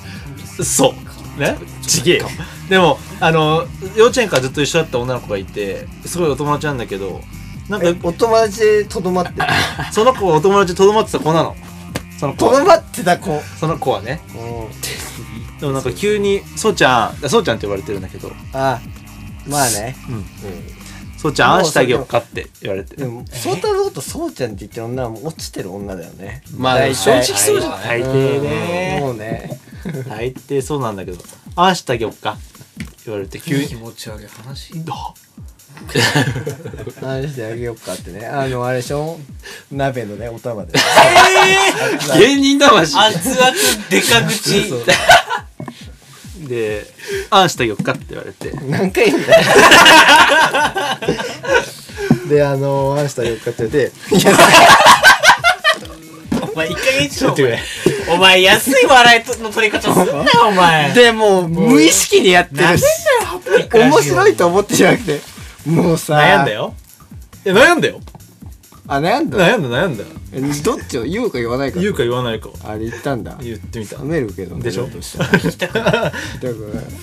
[0.63, 0.95] そ
[1.37, 1.41] う。
[1.41, 1.57] ね？
[1.83, 2.29] ちげえよ。
[2.69, 3.65] でもあの
[3.97, 7.21] 幼稚園からずっと一緒だった女の子がいてすごいお友達なんだけど
[7.69, 9.47] なんかえお友達でとどまってる
[9.93, 11.57] その子お友達とどまってた子なの
[12.19, 12.47] その子。
[12.47, 13.41] はとどまってた子。
[13.59, 14.21] その子はね。
[14.35, 15.61] うん。
[15.61, 18.31] でもなんか急に「そうちゃん」そうちゃんって呼ばれてるんだけど。
[18.53, 18.81] あ
[19.47, 19.97] まあね
[21.17, 22.97] 「そうちゃんあんしてあげようか」って言われて。
[22.97, 26.43] でも宗太郎とそうちゃんって言ってる女はもう落ちてる女だよね。
[26.57, 26.95] まあ大体。
[26.95, 28.01] 正直そうじゃない。
[28.01, 28.99] 大抵ね。
[29.01, 29.61] うんもうね。
[30.09, 31.19] 大抵そうなんだけど
[31.57, 32.37] 「あんしてあげようか」
[33.07, 33.69] 言われて急に。
[33.69, 34.27] 気持ち悪い。
[34.27, 34.73] 話？
[37.01, 38.27] 話してあげようかってね。
[38.27, 39.19] あのあれでしょ？
[39.71, 40.73] 鍋のねお玉で。
[42.19, 42.97] 芸人魂。
[42.99, 43.53] 熱々
[43.91, 44.73] デカ口。
[46.49, 46.87] で
[47.31, 48.51] 「あんしてあげようか」って言われて。
[48.69, 49.45] 何回言うんだよ。
[52.29, 53.93] であのあんしたよっかって言って。
[56.41, 57.63] お前一回にしろお前。
[58.09, 60.93] お前安い笑いの取り方すんなよお前。
[60.93, 62.85] でもう無意識にやってるし。
[63.73, 65.21] 面白いと思ってじゃなくて
[65.67, 66.15] もうさ。
[66.17, 66.75] 悩んだよ。
[67.45, 68.01] いや悩んだよ。
[68.89, 69.39] あ悩んだ？
[69.39, 70.05] 悩んだ悩んだ。
[70.33, 71.81] えどっちを言うか言わないか。
[71.81, 72.51] 言うか言わないか。
[72.65, 73.37] あれ言ったんだ。
[73.41, 73.97] 言ってみた。
[73.99, 74.87] 冷めるけどねでしょ？
[75.59, 76.13] だから。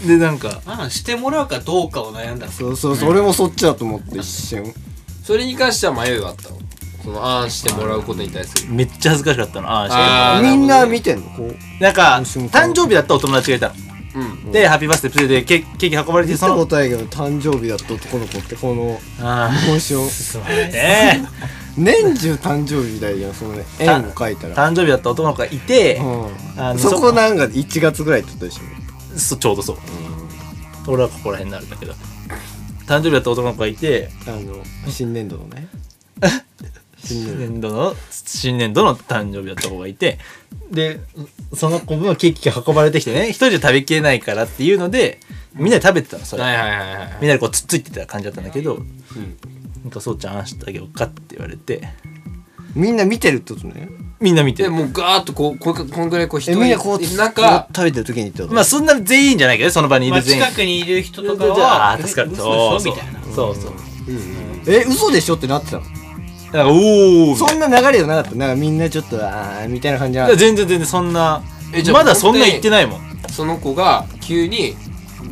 [0.08, 0.62] でなんか。
[0.66, 4.74] あんしてもらうかどうかを悩んだのそうそうそう俺もそっちだと思って一瞬。
[5.24, 6.58] それに関しては迷いはあったの？
[7.04, 8.72] そのあんしてもらうことに対する。
[8.74, 9.70] めっちゃ恥ずかしかったの。
[9.70, 11.24] ああーあみんな見てんの？
[11.32, 11.84] こう。
[11.84, 13.76] なんか誕生日だったお友達がいたの
[14.16, 14.52] うん。
[14.52, 21.26] でハッピーバースデープレゼでケケーキ運ばれて見たこそのとないけど誕生日だった男の子ってこのあモーションあね。
[21.76, 23.66] 年中誕生日だよじゃんそのね。
[23.80, 24.56] え円を描いたら。
[24.56, 26.62] 誕生日だった男の子がいてうん。
[26.62, 29.20] あのそこなんか1月ぐらいってことでしょ。
[29.20, 29.78] そちょうどそう。
[30.88, 31.94] 俺はここら辺になるんだけど。
[32.86, 35.68] 誕生日だった男の子がいてあの新年度のね
[37.06, 40.20] 新新年度の新年度の誕生日だった子がいて
[40.72, 41.00] で
[41.54, 45.20] その子のケーキが運ばれてきてね 一人じゃ食べきれないからっていうので
[45.56, 49.38] みんなで食べてたのそれ、はいはいはいはいみんなでこうつっついてた感じだったんだけどうん。
[49.84, 51.82] なんかそうちゃんあんしてあげようかって言われて。
[52.74, 53.90] みんな見てるってことね。
[54.20, 54.70] みんな見てる。
[54.70, 56.52] でもうガーッとこうこうこんぐらいこう人。
[56.52, 60.44] えみんなこうなんか食べてる時にってことまあそんな全員じゃないけどその場にいまある全員。
[60.46, 62.32] 近くにいる人とかじゃはあ助かる。
[62.34, 62.96] えそうそう
[63.36, 63.74] そうそう
[64.68, 65.84] え嘘でしょってなってたの
[66.54, 68.36] なんかおおそんな流れじゃなかった。
[68.36, 71.42] なんかみんなちょっとあーみたいな感じじゃなかっ全然全然そんな
[71.74, 73.00] えじゃあまだそんな言ってないもん。
[73.00, 74.76] っその子が急に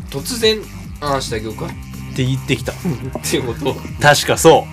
[0.10, 0.60] 突然
[1.00, 1.68] あんしてあげようか
[2.16, 2.72] て言ってきた。
[2.72, 2.76] っ
[3.24, 3.70] ていうこと？
[3.70, 4.66] を確かそ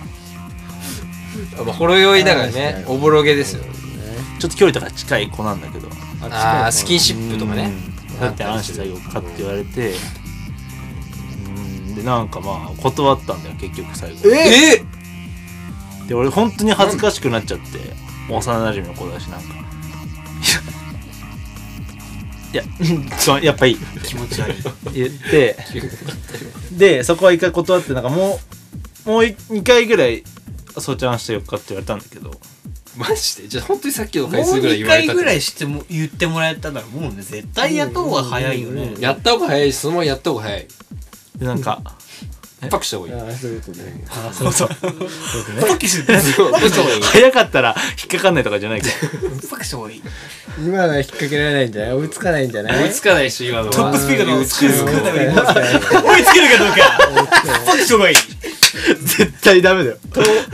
[1.63, 2.83] まあほろ酔いだからね。
[2.87, 3.63] おぼろげですよ。
[3.63, 5.87] うちょっと距離とか近い子なんだけど。
[6.21, 7.71] ああスキンシップとかね。
[8.13, 8.19] うん。
[8.19, 8.95] だってあんしてあげよ。
[8.97, 9.93] うかって言われて。
[11.45, 11.95] うん。
[11.95, 14.29] でなんかまあ断ったんだよ結局最後。
[14.29, 14.98] ええ
[16.09, 17.65] で俺本当に恥ずかしくなっちゃって。
[18.29, 19.47] 幼馴染の子だしなんか。
[22.51, 22.63] いや。
[23.17, 23.77] そうやっぱいい。
[24.03, 24.55] 気持ち悪い。
[24.93, 25.55] 言って。
[26.71, 28.39] でそこは一回断ってなんかも
[29.05, 30.23] うもう2回ぐらい
[30.79, 32.31] 「そうちゃんしてよっか」って言われたんだけど。
[32.97, 33.47] マジで？
[33.47, 38.95] じゃあ本当にさっきのもう回数ぐらい2言われたって回ぐらいしても言ってもらえたらもうね絶対やった方が早いよね。
[38.99, 40.67] やった方が早いしそのままやった方が早い。
[41.37, 41.81] でなんか
[42.59, 43.21] パックした方がいい。
[43.21, 44.03] あーそういうことね。
[44.33, 44.69] そうそう。
[45.67, 47.01] パキしてそうパックした方がいい。
[47.01, 48.93] 早かったら引っかかんないとかじゃないから。
[49.49, 50.03] パキした方がいい。
[50.59, 51.93] 今のは引っ掛けられないんじゃない？
[51.93, 52.83] 追いつかないんじゃない？
[52.83, 53.71] 追いつかないし今のは。
[53.71, 55.27] トップスピード追いつかない
[56.03, 56.75] 追いつけるかどうか。
[57.65, 58.15] パキした方がいい
[59.19, 59.97] 絶対ダメだよ。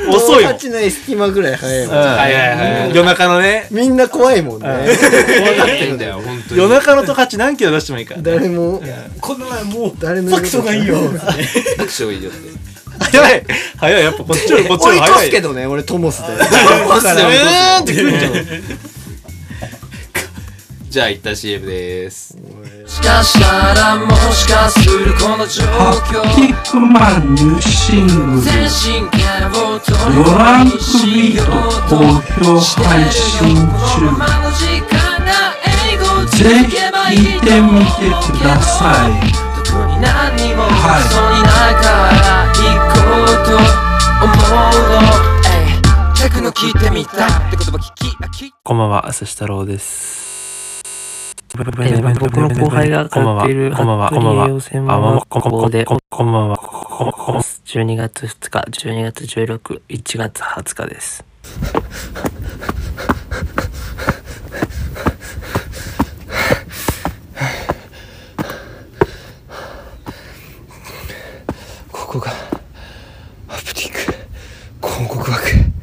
[0.10, 1.98] 遅いもん、8の隙間ぐらい早いもん。
[1.98, 2.96] はいはいはい。
[2.96, 3.68] 夜中のね。
[3.70, 4.68] みんな怖いもんね。
[4.68, 4.76] 分
[5.56, 6.62] かってんだよ本当に。
[6.62, 8.82] 夜中の十勝何キロ出してもいいから誰も。
[9.22, 10.96] こんな前もう誰もパキした方がいいよ。
[10.96, 12.40] パックした方がいいよって。
[13.12, 13.44] 早い。
[13.78, 14.04] 早い。
[14.04, 16.30] やっぱこっちより こっちよ追い越すり早いけどね俺トモスで。
[16.90, 17.12] マジで。
[17.22, 18.32] うーんってくるんじゃん。
[20.90, 22.36] じゃあ一旦 CM です
[22.86, 25.64] しかしたらもしかするこの状
[26.06, 31.52] 況キックマンニューシングル全身からを取ドランクビート
[31.90, 31.98] 好
[32.44, 34.46] 評配信中。
[36.36, 36.76] ぜひ
[37.10, 37.96] 見いてみて
[38.32, 39.12] ください
[40.68, 41.04] はい
[42.92, 43.50] こうと
[44.26, 45.02] 思うの
[45.50, 50.25] えいテクノ聞いてみたって言葉聞き飽きこんばんは、寿司太郎です。
[51.56, 61.24] 僕の後輩が通っているこんばんは、こんばんは、アプリ養成あ、ま学校でこんばんは、こんこん12月2日、12月16、1月20日です。
[71.92, 72.32] ここが
[73.48, 75.75] ハプティック広告枠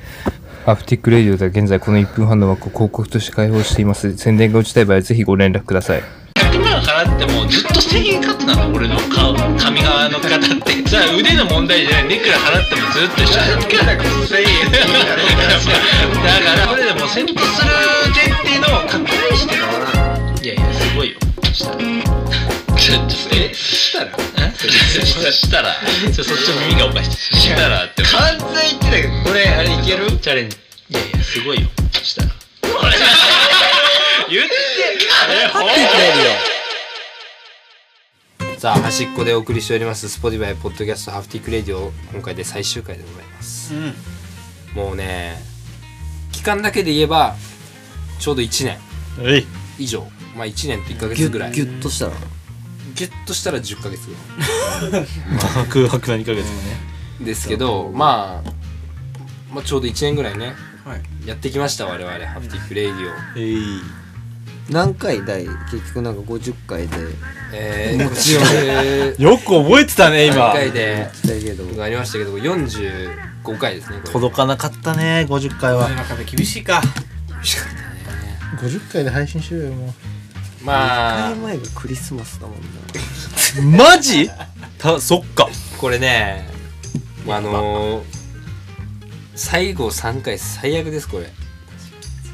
[0.64, 4.16] アプティックレディオでは現在この1分半の枠を広告として開放しています。
[4.16, 6.02] 宣伝が打ちたい場合はぜひご連絡ください。
[6.36, 10.82] 100万払ってもずっと1000円カットなの俺の顔髪側の方って。
[10.84, 13.42] じゃあ腕の問題じゃないいくら払ってもずっと一緒だ
[13.96, 14.10] から。
[14.10, 14.86] 1000円だか
[16.60, 16.68] ら。
[16.68, 17.72] これでもセットする
[18.14, 19.64] 前提の確認してよ
[20.42, 21.18] いやいやすごいよ。
[21.52, 21.76] したら。
[22.78, 24.10] ちょっとえしたら。
[24.16, 24.31] そ
[24.72, 25.74] したら
[26.12, 27.10] そっちの耳がおかしい。
[27.36, 28.02] したらって。
[28.02, 30.18] 完全言ってたけどこれあれいける？
[30.18, 30.56] チャレンジ。
[30.90, 31.68] いやいやすごいよ。
[32.02, 32.30] したら。
[34.28, 34.52] 言って
[35.30, 35.68] えほん
[38.58, 43.74] さあ端っこでお送りしております Spotify ポッドキャストハフティックレディオ今回で最終回でございます、
[44.74, 45.36] もうね
[46.30, 47.34] 期間だけで言えば
[48.20, 48.78] ちょうど1年
[49.78, 50.06] 以上。
[50.36, 51.50] まあ1年と1ヶギュ月ぐらい。
[51.50, 52.12] ッギュッとしたら
[52.94, 54.14] ギュッとしたら10ヶ月ぐ
[54.92, 55.00] ら
[55.70, 56.76] 空白な2ヶ月もね。
[57.20, 58.50] いですけどまあ
[59.52, 61.28] まあちょうど1年ぐらいね、はい。
[61.28, 63.80] やってきました我々ハフティックレディオえい。
[64.70, 66.96] 何回第結局なんか50回で。
[67.54, 71.66] えー、もちろんえーよく覚えてたね何今回でだけど。
[71.76, 73.10] がありましたけど40
[73.44, 74.12] 5回ですねこれ。
[74.12, 75.82] 届かなかったね50回は。
[75.82, 76.80] 世の中で厳しいか。
[78.56, 79.94] 50回で配信しようよも
[80.64, 81.30] まあ。
[81.30, 83.84] 1回前がクリスマスだもんな。
[83.84, 84.30] うマジ？
[84.78, 85.48] たそっか。
[85.78, 86.48] これね
[87.28, 88.22] あのー
[89.34, 91.26] 最後3回最悪ですこれ。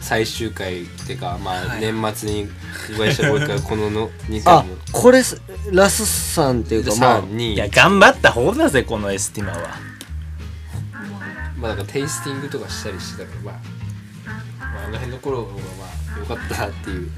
[0.00, 2.48] 最終回っていうかまあ年末に
[2.98, 7.22] お会いしたもう一回このの2回あもこれすラスさんっていうかまあ。
[7.22, 9.68] 3にいや頑張った方だぜこのエスティマは。
[11.58, 13.54] まあなんかテイスティングとかしたりしてたからまあ、
[14.58, 15.60] まあ、あの辺の頃の方がま
[16.16, 17.10] あ良かったなっていう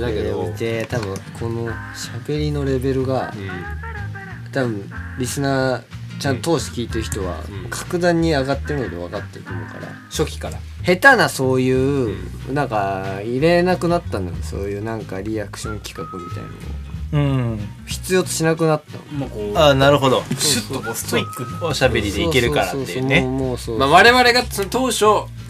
[0.00, 4.50] だけど、見て多分この喋りのレベルがうん。
[4.50, 5.82] 多分リスナー
[6.20, 7.70] ちゃんと通して聞いてる人はうん。
[7.70, 10.58] 格段に上がってるので分かってると思うから初期から。
[10.84, 16.88] 下手なそういうなんか入れなくなったんだよそういうなんかリアクション企画みたいなのを。
[17.10, 17.18] う
[17.54, 17.68] ん。
[17.86, 19.18] 必要としなくなったの。
[19.18, 19.58] もうこう。
[19.58, 20.22] あなるほど。
[20.38, 23.16] シュッとこうストイックおしゃべりでいけるからっていうね。
[23.16, 23.78] そそそもうもうそう。
[23.78, 25.04] まあ、我々が当初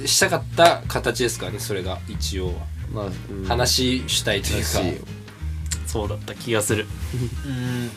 [0.07, 2.53] したかった形ですからねそれが一応は
[2.93, 3.45] まあうん。
[3.45, 4.99] 話したいというか、らしいよ
[5.87, 6.87] そうだった気がする。
[7.47, 7.91] うん。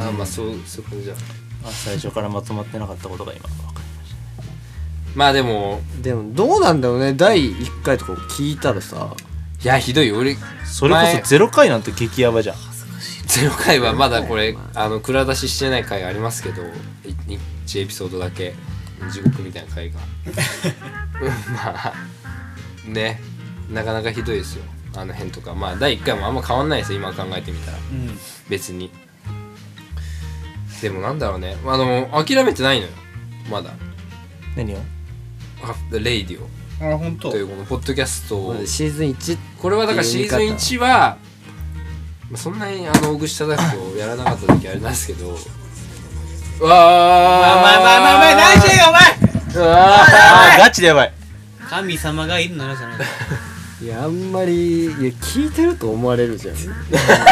[0.00, 1.14] ああまあそうそういう感じだ。
[1.64, 3.80] あ最初からまとまってなかったことが今分かる
[5.14, 5.80] まあでも。
[6.02, 7.12] でもどうなんだろうね。
[7.14, 9.14] 第1回とか聞いたらさ。
[9.62, 10.18] いやひどいよ。
[10.18, 12.56] 俺それこそゼロ回なんて激ヤバじゃん。
[13.26, 16.62] ゼロ回はまだこれあの蔵出ししてない回ありますけど
[17.66, 18.54] 1エピソードだけ。
[19.10, 20.00] 地獄みたいな回が。
[21.22, 21.94] うんまあ。
[22.86, 23.20] ね
[23.70, 24.64] なかなかひどいですよ。
[24.96, 25.54] あの辺とか。
[25.54, 26.98] まあ第1回もあんま変わんないですよ。
[26.98, 27.78] 今考えてみたら。
[27.78, 28.18] うん。
[28.48, 28.90] 別に。
[30.82, 31.56] でもなんだろうね。
[31.64, 32.92] あの諦めてないのよ。
[33.50, 33.70] まだ。
[34.56, 34.78] 何を？
[35.62, 36.94] あレイディオ。
[36.94, 37.30] あ本当。
[37.30, 38.66] というこのポッドキャストを。
[38.66, 41.18] シーズン1これはだからシーズン1は
[42.30, 45.28] まあそんなにあの大口叩くをやらなかった時あれなんですけど。
[45.28, 46.68] うわー。
[46.68, 49.00] まあまあまあまあまあ何してんよお前。
[49.54, 50.04] うわ
[50.54, 51.12] あガチでやばい。
[51.68, 52.98] 神様がいるのよじゃない
[53.82, 56.56] いやあんまりいや聞いてると思われるじゃん。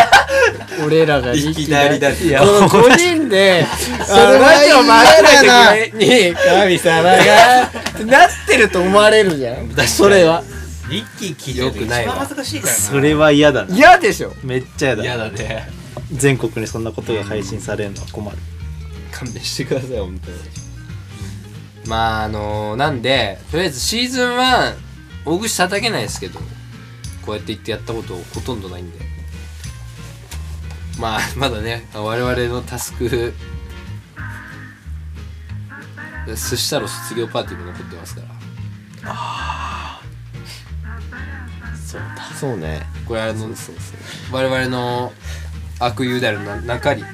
[0.86, 3.66] 俺らがいきなりだってこの5人で
[4.06, 6.00] それラジオ回らなないとい。
[6.00, 7.70] け神様が。
[8.06, 9.86] なってると思われるじゃん。
[9.86, 10.42] それは。
[10.90, 13.76] 一気に聞いてると一よくないわ番恥ずかしいからなそれは嫌だな。
[13.76, 15.68] 嫌でしょめっちゃ嫌だ嫌だね。
[16.12, 18.38] 全国にそんなことが配信されるのは困る。
[19.12, 20.38] 勘弁してください本当に。
[21.86, 24.87] まああのなんでとりあえずシーズン1
[25.28, 26.40] 大口叩けないですけど
[27.24, 28.98] こうやって言ってやったことほとんどないんで。
[30.98, 33.08] まあ まだね我々のタスク
[36.26, 38.28] 寿司太郎卒業パーティーも残ってますから。
[41.86, 42.22] そうだ。
[42.38, 42.86] そうね。
[43.06, 43.48] これあの
[44.30, 45.12] 我々の
[45.78, 47.04] 悪友であるな中里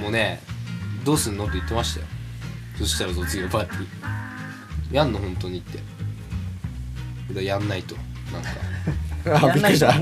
[0.00, 0.40] もね、
[1.04, 2.06] どうすんのって言ってましたよ。
[2.78, 4.94] そしたら卒業パーティー。
[4.94, 5.78] やんの本当にって。
[5.78, 5.84] だ
[7.34, 7.94] やんないと
[8.32, 8.50] なんか。
[9.48, 9.90] あびっくりした。
[9.90, 9.98] あ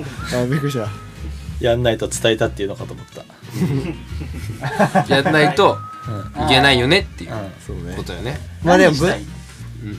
[0.49, 0.89] びっくりした。
[1.61, 3.25] やんないと伝えたっていうのかと思った。
[5.15, 5.79] やんないと
[6.47, 7.31] いけないよねっていう
[7.67, 7.95] そうね。
[7.97, 8.39] ことよね。
[8.63, 9.11] まあでもぶう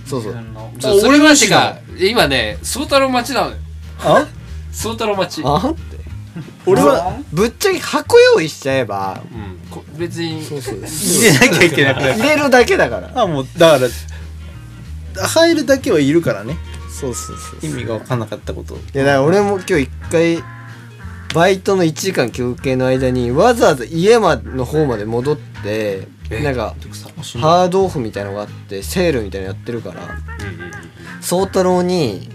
[0.06, 1.02] そうそう。
[1.02, 3.56] それまでが今ね宗太郎町なのよ。
[4.00, 4.28] あ？
[4.72, 5.58] 宗太郎町あ？
[5.70, 5.98] って。
[6.66, 9.58] 俺はぶっちゃけ箱用意しちゃえばうん。
[9.72, 10.44] こ別に。
[10.44, 10.76] そうそう。
[10.86, 12.14] 入れなきゃいけなくなる。
[12.14, 13.12] 入れるだけだから。
[13.16, 16.58] あもうだから入るだけはいるからね
[17.00, 18.74] そうそうそう意味が分かんなかったこと。
[18.76, 20.44] をいやだから俺も今日一回
[21.36, 26.76] バイトの1時間休憩の間にわざわざ家まの方まで戻ってえなんか
[27.22, 30.02] しハードオフみたいのがあってセールみたいなのやってるから
[31.22, 32.30] 宗太郎に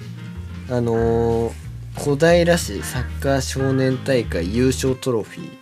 [0.71, 1.53] あのー
[1.95, 5.62] 小平市サッカー少年大会優勝トロフィー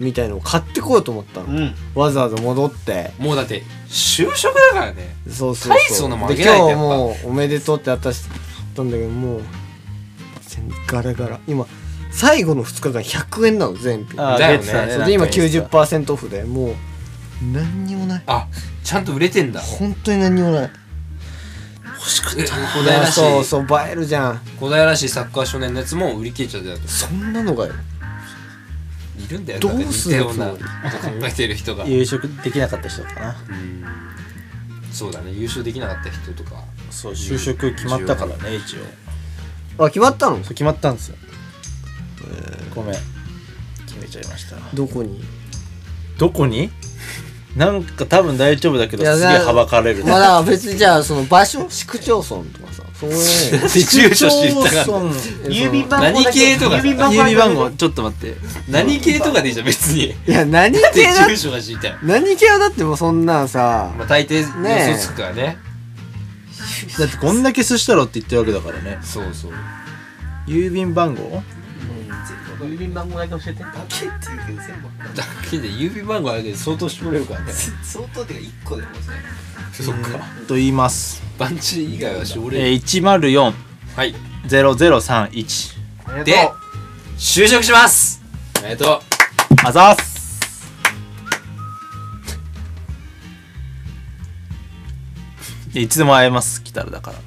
[0.00, 1.74] みたいのを買ってこようと思ったの、うん。
[1.94, 3.12] わざわざ戻って。
[3.18, 5.16] もうだって就職だからね。
[5.28, 8.24] そうそう大層なもんあでげないと今日もうおめでとうって渡し
[8.76, 9.42] たんだけどもう
[10.46, 11.40] 全ガラガラ。
[11.46, 11.66] 今
[12.10, 14.58] 最後の2日間100円なの全品あーだよね。
[14.58, 16.44] 出てたねそれで今なんかインスタ90%オフで。
[16.44, 16.74] もう
[17.52, 18.22] 何にもない。
[18.26, 18.46] あ
[18.82, 19.60] ちゃんと売れてんだ。
[19.60, 20.70] 本当に何にもない。
[21.84, 22.66] 欲しかえったな。
[22.68, 24.40] 小平市そうそう映えるじゃん。
[24.58, 27.72] 小平市サッカー少年のやつも売り切れちゃってたとそんなのがよ。
[27.72, 27.74] い
[29.28, 29.60] るんだよ。
[29.60, 31.84] どうするだって似たようなこと考えてる人が。
[31.86, 33.36] 優勝できなかった人かな。
[33.48, 33.84] うん。
[34.92, 35.32] そうだね。
[35.32, 36.62] 優勝できなかった人とか。
[36.90, 39.84] そう就職決まったからね一応。
[39.84, 40.36] あ決まったの？
[40.36, 41.16] そう決まったんですよ。
[42.74, 42.94] ごめん。
[43.86, 44.56] 決めちゃいました。
[44.74, 45.22] どこに？
[46.18, 46.70] どこに？
[47.56, 50.04] なんか多分大丈夫だけどすげえはばかれる。
[50.04, 51.68] まあ別にじゃあその場所？
[51.68, 53.10] 市区町村とかさそう。
[53.12, 54.92] いう住所知りたかった
[55.48, 58.36] 郵便番号何系とかさ郵便番号ちょっと待って。
[58.68, 60.06] 何系とかでいいじゃん別に。
[60.06, 61.98] いや何で系だ住所が知りたい。
[62.02, 63.92] 何系はだってもうそんなんさ。
[63.96, 65.58] まあ大抵ねえ予想つくからね。
[66.98, 68.98] だってこんだけ寿司太郎って言ってるわけだからね。
[69.02, 69.52] そうそう。
[70.48, 71.42] 郵便番号？
[72.60, 73.62] 郵便番号だけ教えて。
[73.62, 74.10] だけっていう
[74.46, 77.52] けど全部だけで郵便番号あるけど相当絞れるからね。
[77.84, 79.12] 相当っていうか1個でもさ
[79.84, 80.18] そっか。
[80.48, 82.82] と言います番地以外は絞れえるー、
[83.94, 84.14] はい。
[84.48, 86.50] 1040031で
[87.16, 88.20] 就職します。
[88.56, 89.02] ありがと
[89.64, 90.18] あざーす。
[95.74, 97.18] いつでも会えます来たらだから。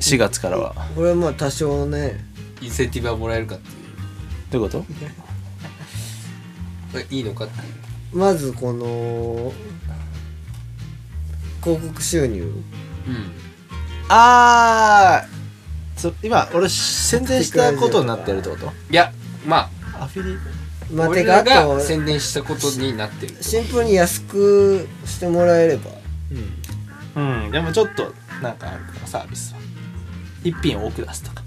[0.00, 0.74] 4月からは。
[0.96, 2.18] これはまあ多少ね。
[2.60, 3.74] うインセンティブはもらえるかっていう。
[4.50, 4.84] どういうこと？
[4.84, 4.86] こ
[6.98, 8.18] れいいのかっていう。
[8.18, 9.52] まずこの
[11.64, 12.42] 広告収入。
[12.42, 13.32] うん。
[14.08, 18.66] あーそ今俺宣伝したことになってるってこと？
[18.90, 19.10] いや
[19.46, 20.38] まアフィリ
[20.94, 25.90] まあ俺らが宣伝したことになってるシンプルに安くしてもらえれば。
[27.16, 27.50] うん。
[27.50, 28.12] でもちょっと
[28.42, 29.60] なんかあるからサービスは。
[30.42, 31.42] 一品多く出すとか。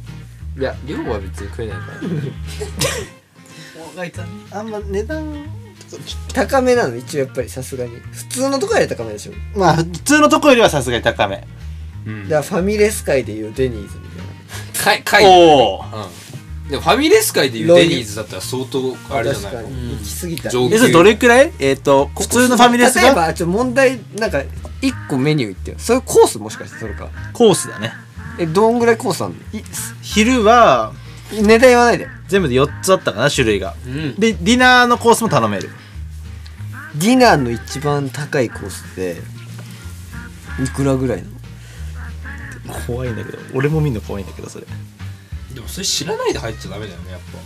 [0.57, 1.97] いや量は別に食えないから。
[4.59, 5.45] あんま値段
[6.33, 7.91] 高めなの一応やっぱりさすがに。
[8.11, 9.33] 普通のとこより高めでしょ。
[9.55, 11.47] まあ普通のとこよりはさすがに高め。
[12.05, 12.23] うん。
[12.23, 15.03] だからファミレス界でいうデニーズみたいな。
[15.03, 15.25] かいかい。
[15.25, 16.69] おおうん。
[16.69, 19.91] でもファミレス界でいうデニーズだったら相当あれじゃないかに。
[19.91, 20.49] 行き過ぎた。
[20.49, 20.75] 上級。
[20.75, 21.53] えそれどれくらい？
[21.59, 24.43] えっ、と普通のファミレス例えがばちょっと問題なんか
[24.81, 25.77] 一個メニュー言ってよ。
[25.79, 27.09] それコースもしかしてそれか。
[27.33, 27.93] コースだね。
[28.39, 29.35] えどんぐらいコースあんの？
[29.57, 29.63] い
[30.01, 30.93] 昼は
[31.31, 32.07] 値段言わないで。
[32.27, 33.75] 全部で4つあったかな種類が。
[33.85, 34.15] うん。
[34.15, 35.69] でディナーのコースも頼める。
[36.95, 39.17] ディナーの一番高いコースって
[40.63, 41.27] いくらぐらいな
[42.73, 42.79] の？
[42.87, 43.37] 怖いんだけど。
[43.53, 44.65] 俺も見るの怖いんだけどそれ。
[45.53, 47.37] でもそれ知らないで入っちゃダメだよねやっぱ。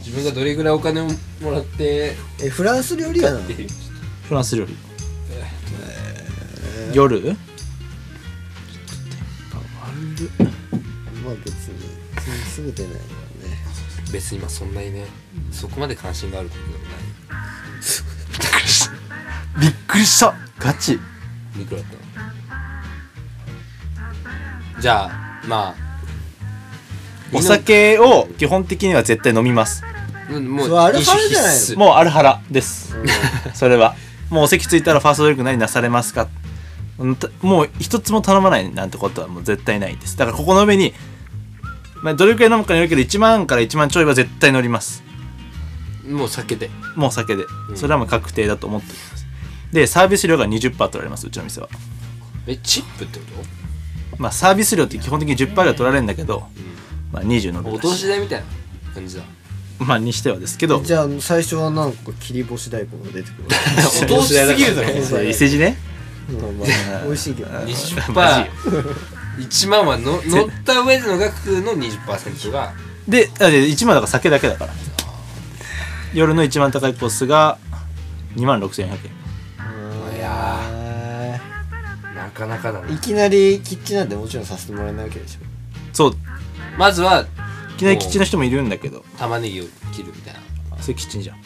[0.00, 1.08] 自分がどれぐらいお金を
[1.42, 3.40] もらってえフランス料理屋な。
[3.40, 4.76] フランス料理。
[6.92, 7.36] 夜？
[11.24, 11.97] まあ別に
[12.46, 13.04] すぐ出ないもんね。
[14.12, 15.04] 別に今そんなにね
[15.52, 16.84] そこまで関心があることでもない。
[19.60, 20.34] びっくりした。
[20.58, 20.94] ガチ。
[20.94, 20.98] い
[21.64, 21.96] くらだった
[24.76, 24.80] の？
[24.80, 25.88] じゃあまあ
[27.32, 29.82] お酒を基本的には絶対飲みます。
[30.30, 32.94] うんもうそれあるはずじゃないもうアルハラです。
[33.54, 33.96] それは。
[34.30, 36.28] もうお席ついたらファーストドリンク何なされますか？
[37.42, 40.16] もう一つも頼まないなんてことはもう絶対ないです。
[40.16, 40.92] だからここの上に、
[42.02, 45.02] まあ、どれくらい飲むかによるけど1万から1万ちょいは絶対乗ります。
[46.06, 46.70] もう酒で。
[46.96, 47.44] もう酒で。
[47.70, 47.76] うん。
[47.76, 49.26] それはもう確定だと思っております。
[49.72, 51.68] でサービス料が20%取られますうちの店は。
[52.46, 53.24] えチップってこ
[54.18, 56.46] まあサービス料って基本的に10%が取られるんだけど、
[57.12, 58.46] まあ20乗とお通し代みたいな
[58.94, 59.22] 感じだ。
[59.78, 60.80] まあにしてはですけど。
[60.82, 63.48] じゃあ最初はなんか切り干し大根が出てくる
[64.18, 65.02] お通しすぎるだろ。
[65.04, 65.76] そう伊勢路ね。
[66.28, 67.72] まあまあ美味しいけどね。
[67.72, 68.46] 20%マ
[69.38, 72.72] 1万はの乗った上での額の20%が。
[73.06, 74.72] であで1万だから酒だけだから。
[76.14, 77.58] 夜の一番高いコースが
[78.34, 78.88] 2万6400円。
[80.16, 81.40] いや
[82.14, 85.40] なかなかだねーいきなりキッチンなんてもちろんさせてもらえないわけでしょ。
[85.92, 86.16] そう。
[86.76, 87.26] まずはい
[87.78, 89.04] きなり基地の人もいるんだけど。
[89.18, 90.40] 玉ねぎを切るみたいな。
[90.80, 91.36] それキッチンじゃん。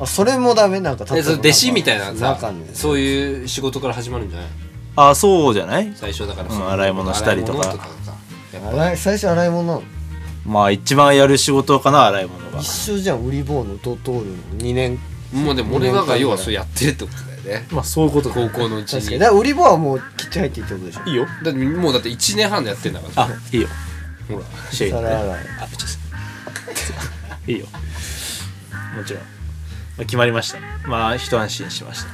[0.00, 0.80] あそれもダメ？
[0.80, 2.68] なんかでその弟子みたいなさ中ね。
[2.74, 4.48] そういう仕事から始まるんじゃない？
[4.96, 5.92] あそうじゃない？
[5.94, 6.54] 最初だから。
[6.54, 7.76] うん洗い物したりとか。
[8.72, 9.82] 洗い最初洗い物なの？
[10.46, 12.60] まあ一番やる仕事かな洗い物が。
[12.60, 14.98] 一緒じゃんウリボーのドトールの2年。
[15.32, 17.16] もうでも俺らが要はそうやってるってこと
[17.46, 17.66] だよね。
[17.70, 19.14] まあそういうことだ高校のうち確かに。
[19.16, 21.02] にだからウリボーはもうキッチン入っていいってことでしょ。
[21.04, 21.26] いいよ。
[21.42, 23.22] だってもうだって1年半でやってんだから。
[23.24, 23.68] あいいよ。
[24.28, 24.44] ほら。
[24.70, 24.90] シェイ。
[24.90, 25.30] 皿洗い。
[25.30, 27.66] あちょっといいよ。
[28.96, 29.26] もちろん、ま
[29.98, 30.58] あ、決まりました。
[30.88, 32.08] まあ一安心しました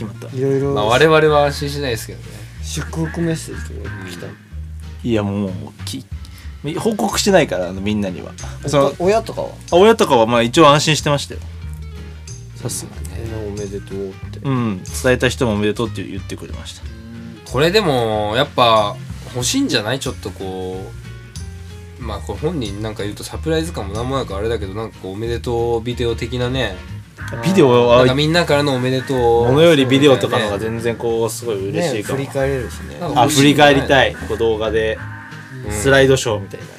[0.00, 0.36] 決まった。
[0.36, 0.74] いろいろ。
[0.74, 2.24] まあ我々は安心しないですけどね。
[2.62, 4.26] 祝福メッセージとか来た。
[4.26, 4.32] の
[5.02, 5.50] いやもう
[5.84, 6.04] き
[6.78, 8.32] 報告してないからあのみんなには。
[8.66, 9.48] そのお親とかは？
[9.72, 11.40] あ親とかはまあ一応安心してましたよ。
[12.56, 14.40] さすがに「おめでとう」って。
[14.42, 14.82] うん。
[14.82, 16.82] 伝えた人もおめでとうって言ってくれました。
[17.50, 18.96] これでもやっぱ
[19.34, 20.00] 欲しいんじゃない？
[20.00, 20.90] ちょっとこ
[21.98, 22.02] う。
[22.02, 26.74] まあこれ本人なんか言うとサプライズ感もなんもなくあれだけどなんかこうおめでとうビデオ的なね
[27.44, 29.46] ビデオはなんかみんなからのおめでとう。
[29.46, 32.96] ものよりビデオとかの方が全然こうすごい嬉しいかも、ね振り返れるしね。
[33.00, 34.14] あ振り返りたい。
[34.14, 34.98] こう動画で。
[35.66, 35.72] うん。
[35.72, 36.72] スライドショーみたいな、こ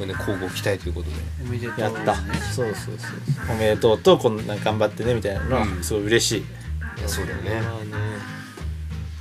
[0.00, 1.16] れね交互期待ということで。
[1.44, 1.80] おめでとう。
[1.80, 2.14] やった。
[2.14, 2.94] そうそうそう
[3.50, 5.82] おめでとうとこんな頑張ってねみたいなのはうん。
[5.82, 6.44] すごい嬉しい、い
[7.02, 7.60] やそうだよね。
[7.60, 7.92] まあね。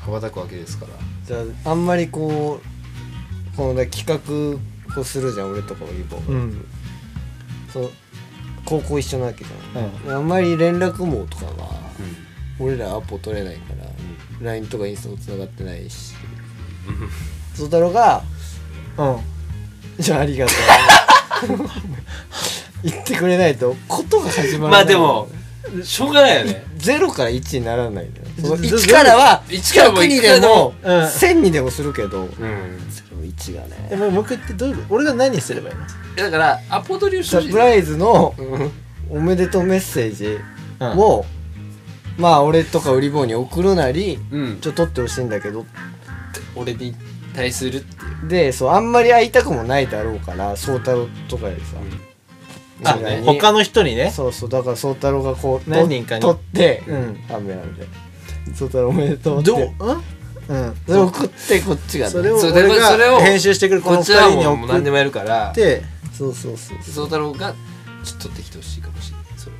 [0.05, 0.91] 羽ばたくわけですから。
[1.25, 2.61] じゃああんまりこ
[3.53, 6.65] うこのね企画をするじゃん俺とかもリボうん。
[7.71, 7.91] そう
[8.67, 11.51] 高校一緒なわけじゃん、あんまり連絡網とかが
[12.59, 13.61] 俺らアポ取れないか
[14.41, 16.13] ら、LINE とかインスタも繋がってないし。
[17.55, 18.21] 宗太郎が
[18.97, 19.17] うん
[19.99, 20.55] 「じゃあありがとう」
[22.83, 25.27] 言ってくれないとことが始まるまあでも
[25.83, 26.63] しょうがないよね。
[26.77, 28.05] 0から1にならないのよ。
[28.41, 31.01] そのず1からは1からもう100にででももうん。
[31.03, 32.29] 1000にでもするけどうん
[33.23, 33.97] 1がえね。
[33.97, 34.93] もうもう一回言ってどういうこと？
[34.95, 35.81] 俺が何すればいいの？
[36.23, 38.71] だからアポ取りをしてサほしいプライズのうん。
[39.09, 40.37] おめでとうメッセージ
[40.79, 40.99] うん。
[40.99, 41.25] を、
[42.17, 44.59] まあ俺とか売り棒に送るなりうん。
[44.59, 45.65] ちょっと取ってほしいんだけど
[46.55, 46.93] 俺に
[47.33, 48.27] 対するっていう。
[48.27, 51.77] でそうあんまり会いたくもないだろうから宗太郎とかでさ、
[52.83, 54.11] あみんなに他の人にね。
[54.11, 54.49] そうそう。
[54.49, 56.21] だから宗太郎がこう何人かに。
[56.21, 57.19] 取ってうん。
[57.29, 57.87] 雨なんで
[58.53, 59.51] 宗太郎おめでとうって。
[59.51, 59.59] どう？
[59.59, 60.03] うん？
[60.49, 60.75] うん。
[60.85, 62.11] それ送ってこっちがね。
[62.11, 65.51] それをそう俺が編集してくるこの二こっちはもう何でもやるから。
[65.53, 65.83] て
[66.13, 66.77] そうそうそう。
[66.83, 67.53] 宗太郎が
[68.03, 69.25] ちょっと取ってきてほしいかもしれない。
[69.37, 69.55] それ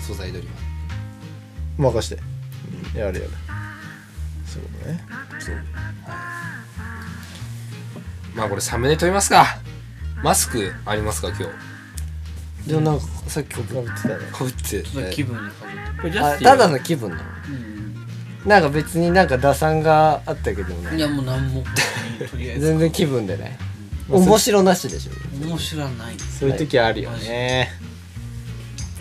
[0.00, 0.54] 素材取りは。
[1.78, 2.18] 任して。
[2.98, 3.30] やるやる
[4.46, 5.04] そうね。
[8.34, 9.58] まあこれサムネ撮りますか。
[10.22, 12.68] マスクありますか今日。
[12.68, 14.14] でもなんかさっきこぶってたね。
[14.32, 14.82] かぶって。
[14.82, 15.66] ちょっと気分にか
[16.02, 17.22] ぶってただの気分なの
[18.44, 20.96] なんか別になんか打算があったけどね。
[20.96, 21.64] いやもう何も。
[22.30, 22.66] とりあえず。
[22.66, 23.58] 全然気分でね。
[24.08, 25.12] 面白なしでしょ。
[25.46, 26.18] 面白ない。
[26.18, 27.70] そういう時あるよね。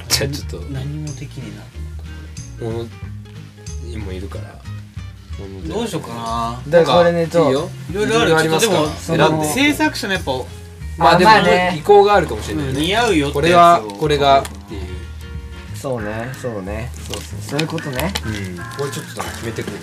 [0.08, 0.58] じゃあちょっと。
[0.72, 1.48] 何もできね
[2.62, 2.84] えな小野
[3.89, 4.64] にもいるから。
[5.68, 6.62] どうしようかな。
[6.70, 7.54] だからこれねとい
[7.94, 8.70] ろいろあるあります
[9.12, 10.32] ででも制作者のやっぱ
[10.96, 12.80] まあでもまあね意向があるかもしれないね。
[12.80, 14.83] 似合うよってこれはこれがっていう
[15.84, 16.90] そうねそうね。
[16.96, 18.14] そうそうそういうことね。
[18.26, 18.58] うん。
[18.78, 19.78] これちょっと決めてくる。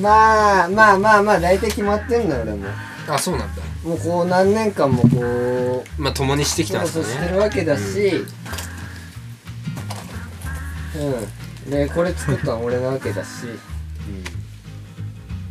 [0.00, 2.68] まあまあまあまあ大体決まってんのよ俺も。
[3.08, 3.62] あそうなんだ。
[3.82, 8.24] もうこう何年間もこうまあ共にしてきたんですそうそうしてるわけだし。
[11.66, 11.70] うん。
[11.70, 13.28] でこれ作ったの俺なわけだし。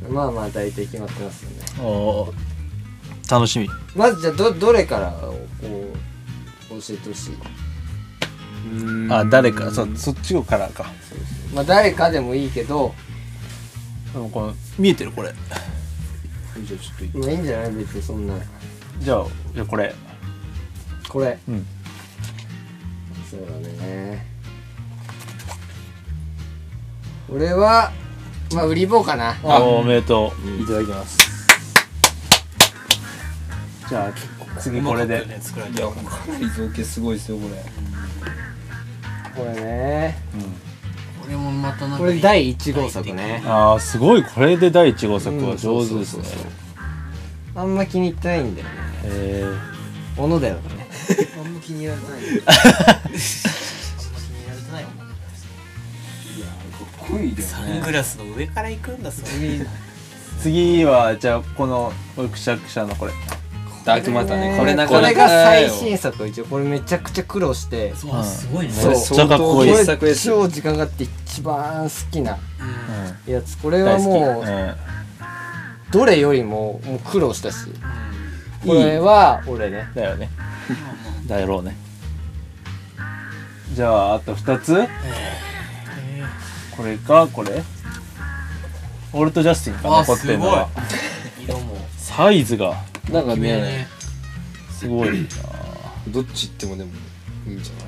[0.09, 1.57] まあまあ大体決まってますよね。
[1.83, 3.29] おー。
[3.29, 3.67] 楽しみ。
[3.97, 5.37] まずじゃあどどれからをこ
[6.71, 7.37] う教えてほしい？
[9.09, 10.91] あ誰かそそっちからか。
[11.53, 12.93] まあ誰かでもいいけど。
[14.13, 15.33] でもこの見えてるこれ。
[16.63, 17.71] じゃあちょっとまあいいんじゃない？
[17.71, 18.35] 別にそんな。
[18.99, 19.93] じゃあじゃあこれ。
[21.07, 21.39] これ。
[21.47, 21.65] うん。
[23.29, 24.25] そうだね。
[27.31, 27.91] 俺は
[28.53, 29.37] まあ売り棒かな。
[29.43, 30.61] あおめでとう。
[30.63, 31.29] いただきます。
[33.87, 34.13] じゃあ
[34.59, 35.41] 次これで。
[35.41, 36.01] 作られていやか
[36.31, 37.55] なり造形すごいですよこれ。
[39.35, 40.17] これね。
[41.21, 41.91] これもまたなん。
[41.91, 43.41] かこれ第1号作ね。
[43.45, 44.23] ああすごい。
[44.23, 46.23] これで第1号作は上手ですね。
[47.55, 48.73] あんま気に入ってないんだよね。
[49.03, 49.45] へ
[50.17, 50.61] 小野だよね。
[51.37, 52.03] あんま気に入らない。
[52.03, 52.35] あんま気に
[54.43, 54.99] 入られてないもん
[57.41, 59.65] サングラスの上から行くんだそれ
[60.39, 61.91] 次はじゃあこの
[62.31, 63.13] くしゃくしゃのこれ
[63.85, 64.57] ダークマターね。
[64.59, 65.09] これなこかなか。
[65.09, 67.93] れが最新作一応これめちゃくちゃ苦労して。
[67.95, 68.73] そうすごいね。
[68.73, 68.91] そう。
[68.91, 69.71] めっちゃかっこいい。
[69.71, 72.37] これ作です超時間があって一番好きな
[73.27, 73.33] うん。
[73.33, 73.57] やつ。
[73.57, 74.77] これはもうう
[75.91, 77.57] どれよりももう苦労したし。
[78.65, 79.83] これは俺ね。
[79.83, 80.29] んだよね。
[81.25, 81.75] だろうね。
[83.73, 84.87] じゃああと2つ。
[86.75, 87.27] これか？
[87.31, 87.63] これ？
[89.11, 90.69] 俺とジャスティンかあ残ってんのは。
[91.41, 91.77] 色も。
[91.97, 92.75] サイズが
[93.11, 93.87] なんかねね。
[94.71, 95.27] すごいな。
[96.07, 96.91] どっち行ってもでも
[97.47, 97.87] いいんじゃない？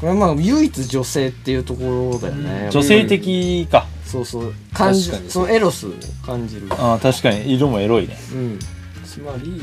[0.00, 2.68] これはまあ唯一女性っていうところだよね。
[2.72, 3.86] 女性的か。
[4.04, 4.54] そうそう。
[4.74, 5.92] 感じそのエロスを
[6.26, 6.66] 感じる。
[6.70, 7.54] あー確かに。
[7.54, 8.16] 色もエロいね。
[8.32, 8.58] うん。
[9.04, 9.60] つまり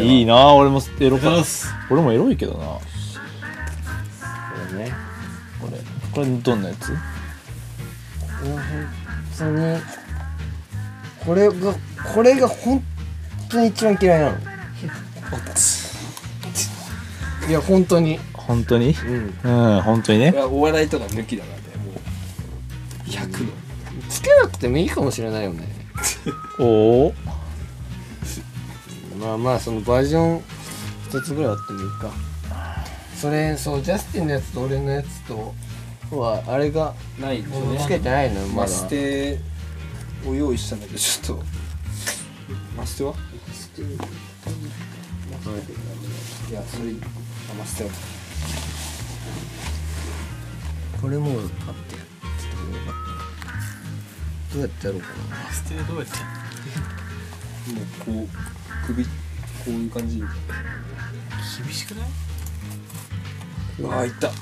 [0.00, 1.42] いいな俺もエロか
[1.90, 2.58] 俺もエロいけどな。
[2.58, 2.80] こ
[4.72, 4.92] れね。
[5.60, 5.78] これ。
[6.12, 6.92] これどんなやつ？
[6.92, 6.96] こ
[8.44, 8.86] れは本
[9.36, 9.56] 当に
[11.24, 11.74] これが
[12.14, 12.82] これが本
[13.48, 14.38] 当に一番嫌いなの。
[17.48, 18.18] いや本当に。
[18.34, 18.90] 本当に？
[18.90, 19.74] うん。
[19.76, 20.32] うん本当にね。
[20.36, 21.92] お笑いとか抜きだからねも。
[21.92, 23.52] う100の。
[24.08, 25.68] つけなくてもいいかもしれないよね。
[26.58, 27.14] おお
[29.20, 30.42] まあまあそのバージョン
[31.08, 32.10] 一つぐらいあってもいいか。
[33.16, 35.54] それそうジャスティンのやつと俺のやつと
[36.16, 38.60] はあれがないんですよつねけてないのよまだ。
[38.62, 39.38] マステ
[40.26, 41.44] を用意したんだけどちょっと。
[42.76, 43.12] マステは？
[43.12, 43.16] い。
[46.52, 46.92] やそれ
[47.50, 47.90] あマステは。
[51.00, 52.12] これもうパッてやって
[54.52, 55.50] どうやってやろうかな。
[55.52, 56.12] ステどうやって
[57.72, 59.10] もうこう首こ
[59.68, 60.28] ういう感じ厳
[61.72, 62.08] しくない？
[63.80, 64.28] うわあいった。
[64.28, 64.34] ま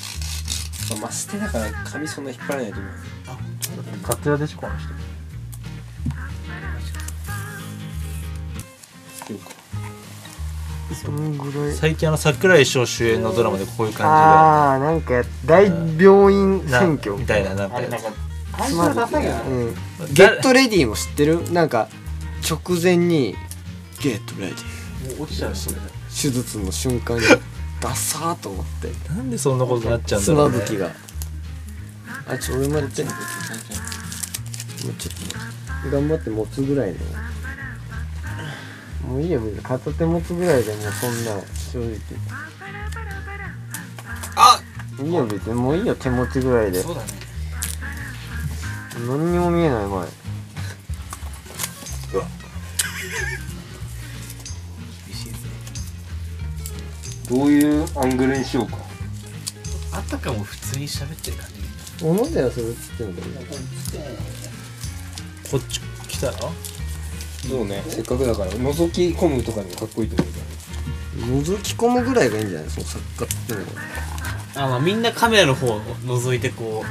[0.96, 2.92] あマステだから髪そんな引っ張らないと思う。
[4.02, 4.88] カツラでしょこの人
[9.28, 9.50] そうか。
[10.94, 11.74] そんぐらい。
[11.74, 17.14] 最近あの桜井翔主演のドラマでこういう感ああなんかや大病院じでな選挙。
[17.16, 17.80] みたいななんか。
[17.80, 19.74] やつつまりうん。
[20.14, 21.52] ゲットレディも知ってる？
[21.52, 21.88] なんか
[22.48, 23.36] 直前に
[24.00, 25.76] ゲットレディもう落ちちゃうそれ。
[26.08, 27.22] 手術の瞬間に
[27.80, 28.90] ダサーと思って。
[29.10, 30.90] なんでそんなことになっちゃうんだろう、ね、砂吹きが。
[32.28, 33.12] あちょ俺もやってもう
[34.98, 35.14] ちょっ
[35.82, 36.96] と頑張って持つぐらいの
[39.08, 41.40] もういいよ別に片手持つぐらいでもうそんな
[41.72, 41.98] 正直。
[44.36, 44.60] あ
[45.02, 46.82] いいよ別にもういいよ手持ちぐらいで。
[46.82, 47.08] そうだね。
[49.06, 50.06] 何にも見えない前。
[57.30, 58.76] どういうアングルにしようか。
[59.92, 61.54] あったかも普通に喋ってる感じ。
[62.04, 63.28] 小野寺それっつってんだよ。
[65.50, 66.34] こっち来たら？
[67.46, 67.82] そうね。
[67.88, 73.70] せっかくだから覗き込むとかにもかっこいいと思うから覗き込むぐらいがいいんじゃないその作家っていうのは。
[74.56, 76.84] あまあみんなカメラの方を覗いてこ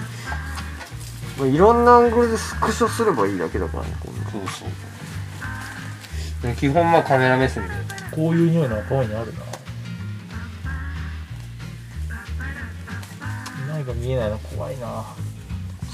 [1.38, 6.48] まあ、いろんなアングルでスクショすればいいだけだからねこんなそうそう。
[6.48, 7.74] で基本まあカメラ目線で。
[8.12, 9.40] こういう匂いの赤いにあるな。
[13.68, 15.06] 何か見えないの怖いな。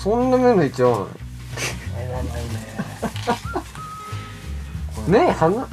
[0.01, 0.99] そんな目抜いちゃうの合
[2.17, 2.73] わないね
[5.07, 5.65] 目離離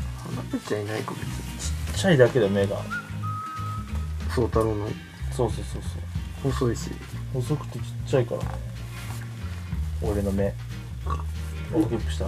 [0.53, 2.77] れちゃいないか別にちっちゃいだけで目が。
[4.35, 4.87] 宗太郎の。
[5.33, 6.91] そうそうそうそう細いし。
[7.33, 8.43] 細くてちっちゃいから。
[8.43, 8.49] ね
[10.03, 10.55] 俺の目。
[11.73, 12.25] 大きくした。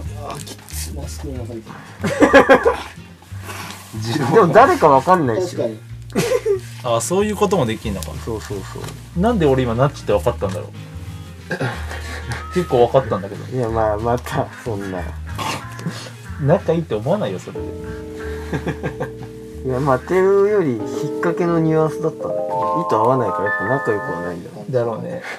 [4.33, 5.57] でも誰かわかんないし。
[6.83, 8.11] あそういうこともできんのか。
[8.25, 8.79] そうそうそ
[9.17, 9.19] う。
[9.19, 10.67] なんで俺今ナッチって分かったんだろう。
[12.53, 13.57] 結構分かったんだけど。
[13.57, 15.01] いやまあまたそんな
[16.45, 17.67] 仲いいって思わないよそれで。
[19.65, 20.81] いやまあてるより引っ
[21.21, 25.23] 掛けのニュアンスだったんだけど糸合わないからやっぱ仲良くはないんだろだろうね。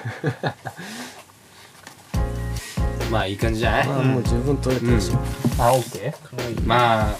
[3.11, 5.19] まあいい感じじゃない、まあもう十分取れたでしょ、
[5.63, 6.67] あオッケー？
[6.67, 7.15] まあ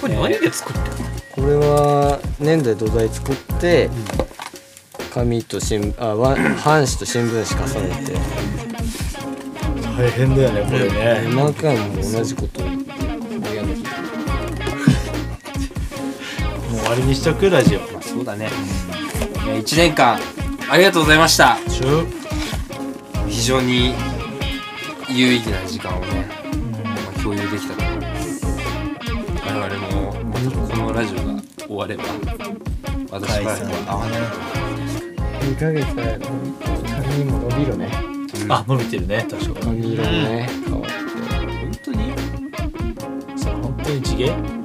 [0.00, 0.86] これ何で作ってる
[1.36, 3.88] これは年代土台作って
[5.14, 8.14] 紙と新あわ半紙と新聞紙重ねて。
[9.96, 11.34] 大変だよねこれね。
[11.36, 12.69] 何回も同じことを
[17.00, 17.80] 終にしとくラジオ。
[17.92, 18.50] まあそうだね、
[19.46, 20.18] いや1年間
[20.70, 21.56] ありがとうございました。
[23.26, 23.94] 非常に
[25.08, 26.28] 有意義な時間をね、
[26.74, 28.46] まあ、共有できたと思います。
[29.46, 32.04] 我々もまたこのラジオが終われば
[33.10, 34.20] 私からは会わない
[35.48, 36.18] 2ヶ月から
[37.02, 37.88] 髪も伸びるね。
[38.48, 39.26] あ伸びてるね。
[39.30, 39.82] 確かに。
[39.82, 40.48] 髪色もね。
[40.66, 40.92] 変わって。
[41.48, 42.12] 本当に？
[43.36, 44.59] それ本当に地毛？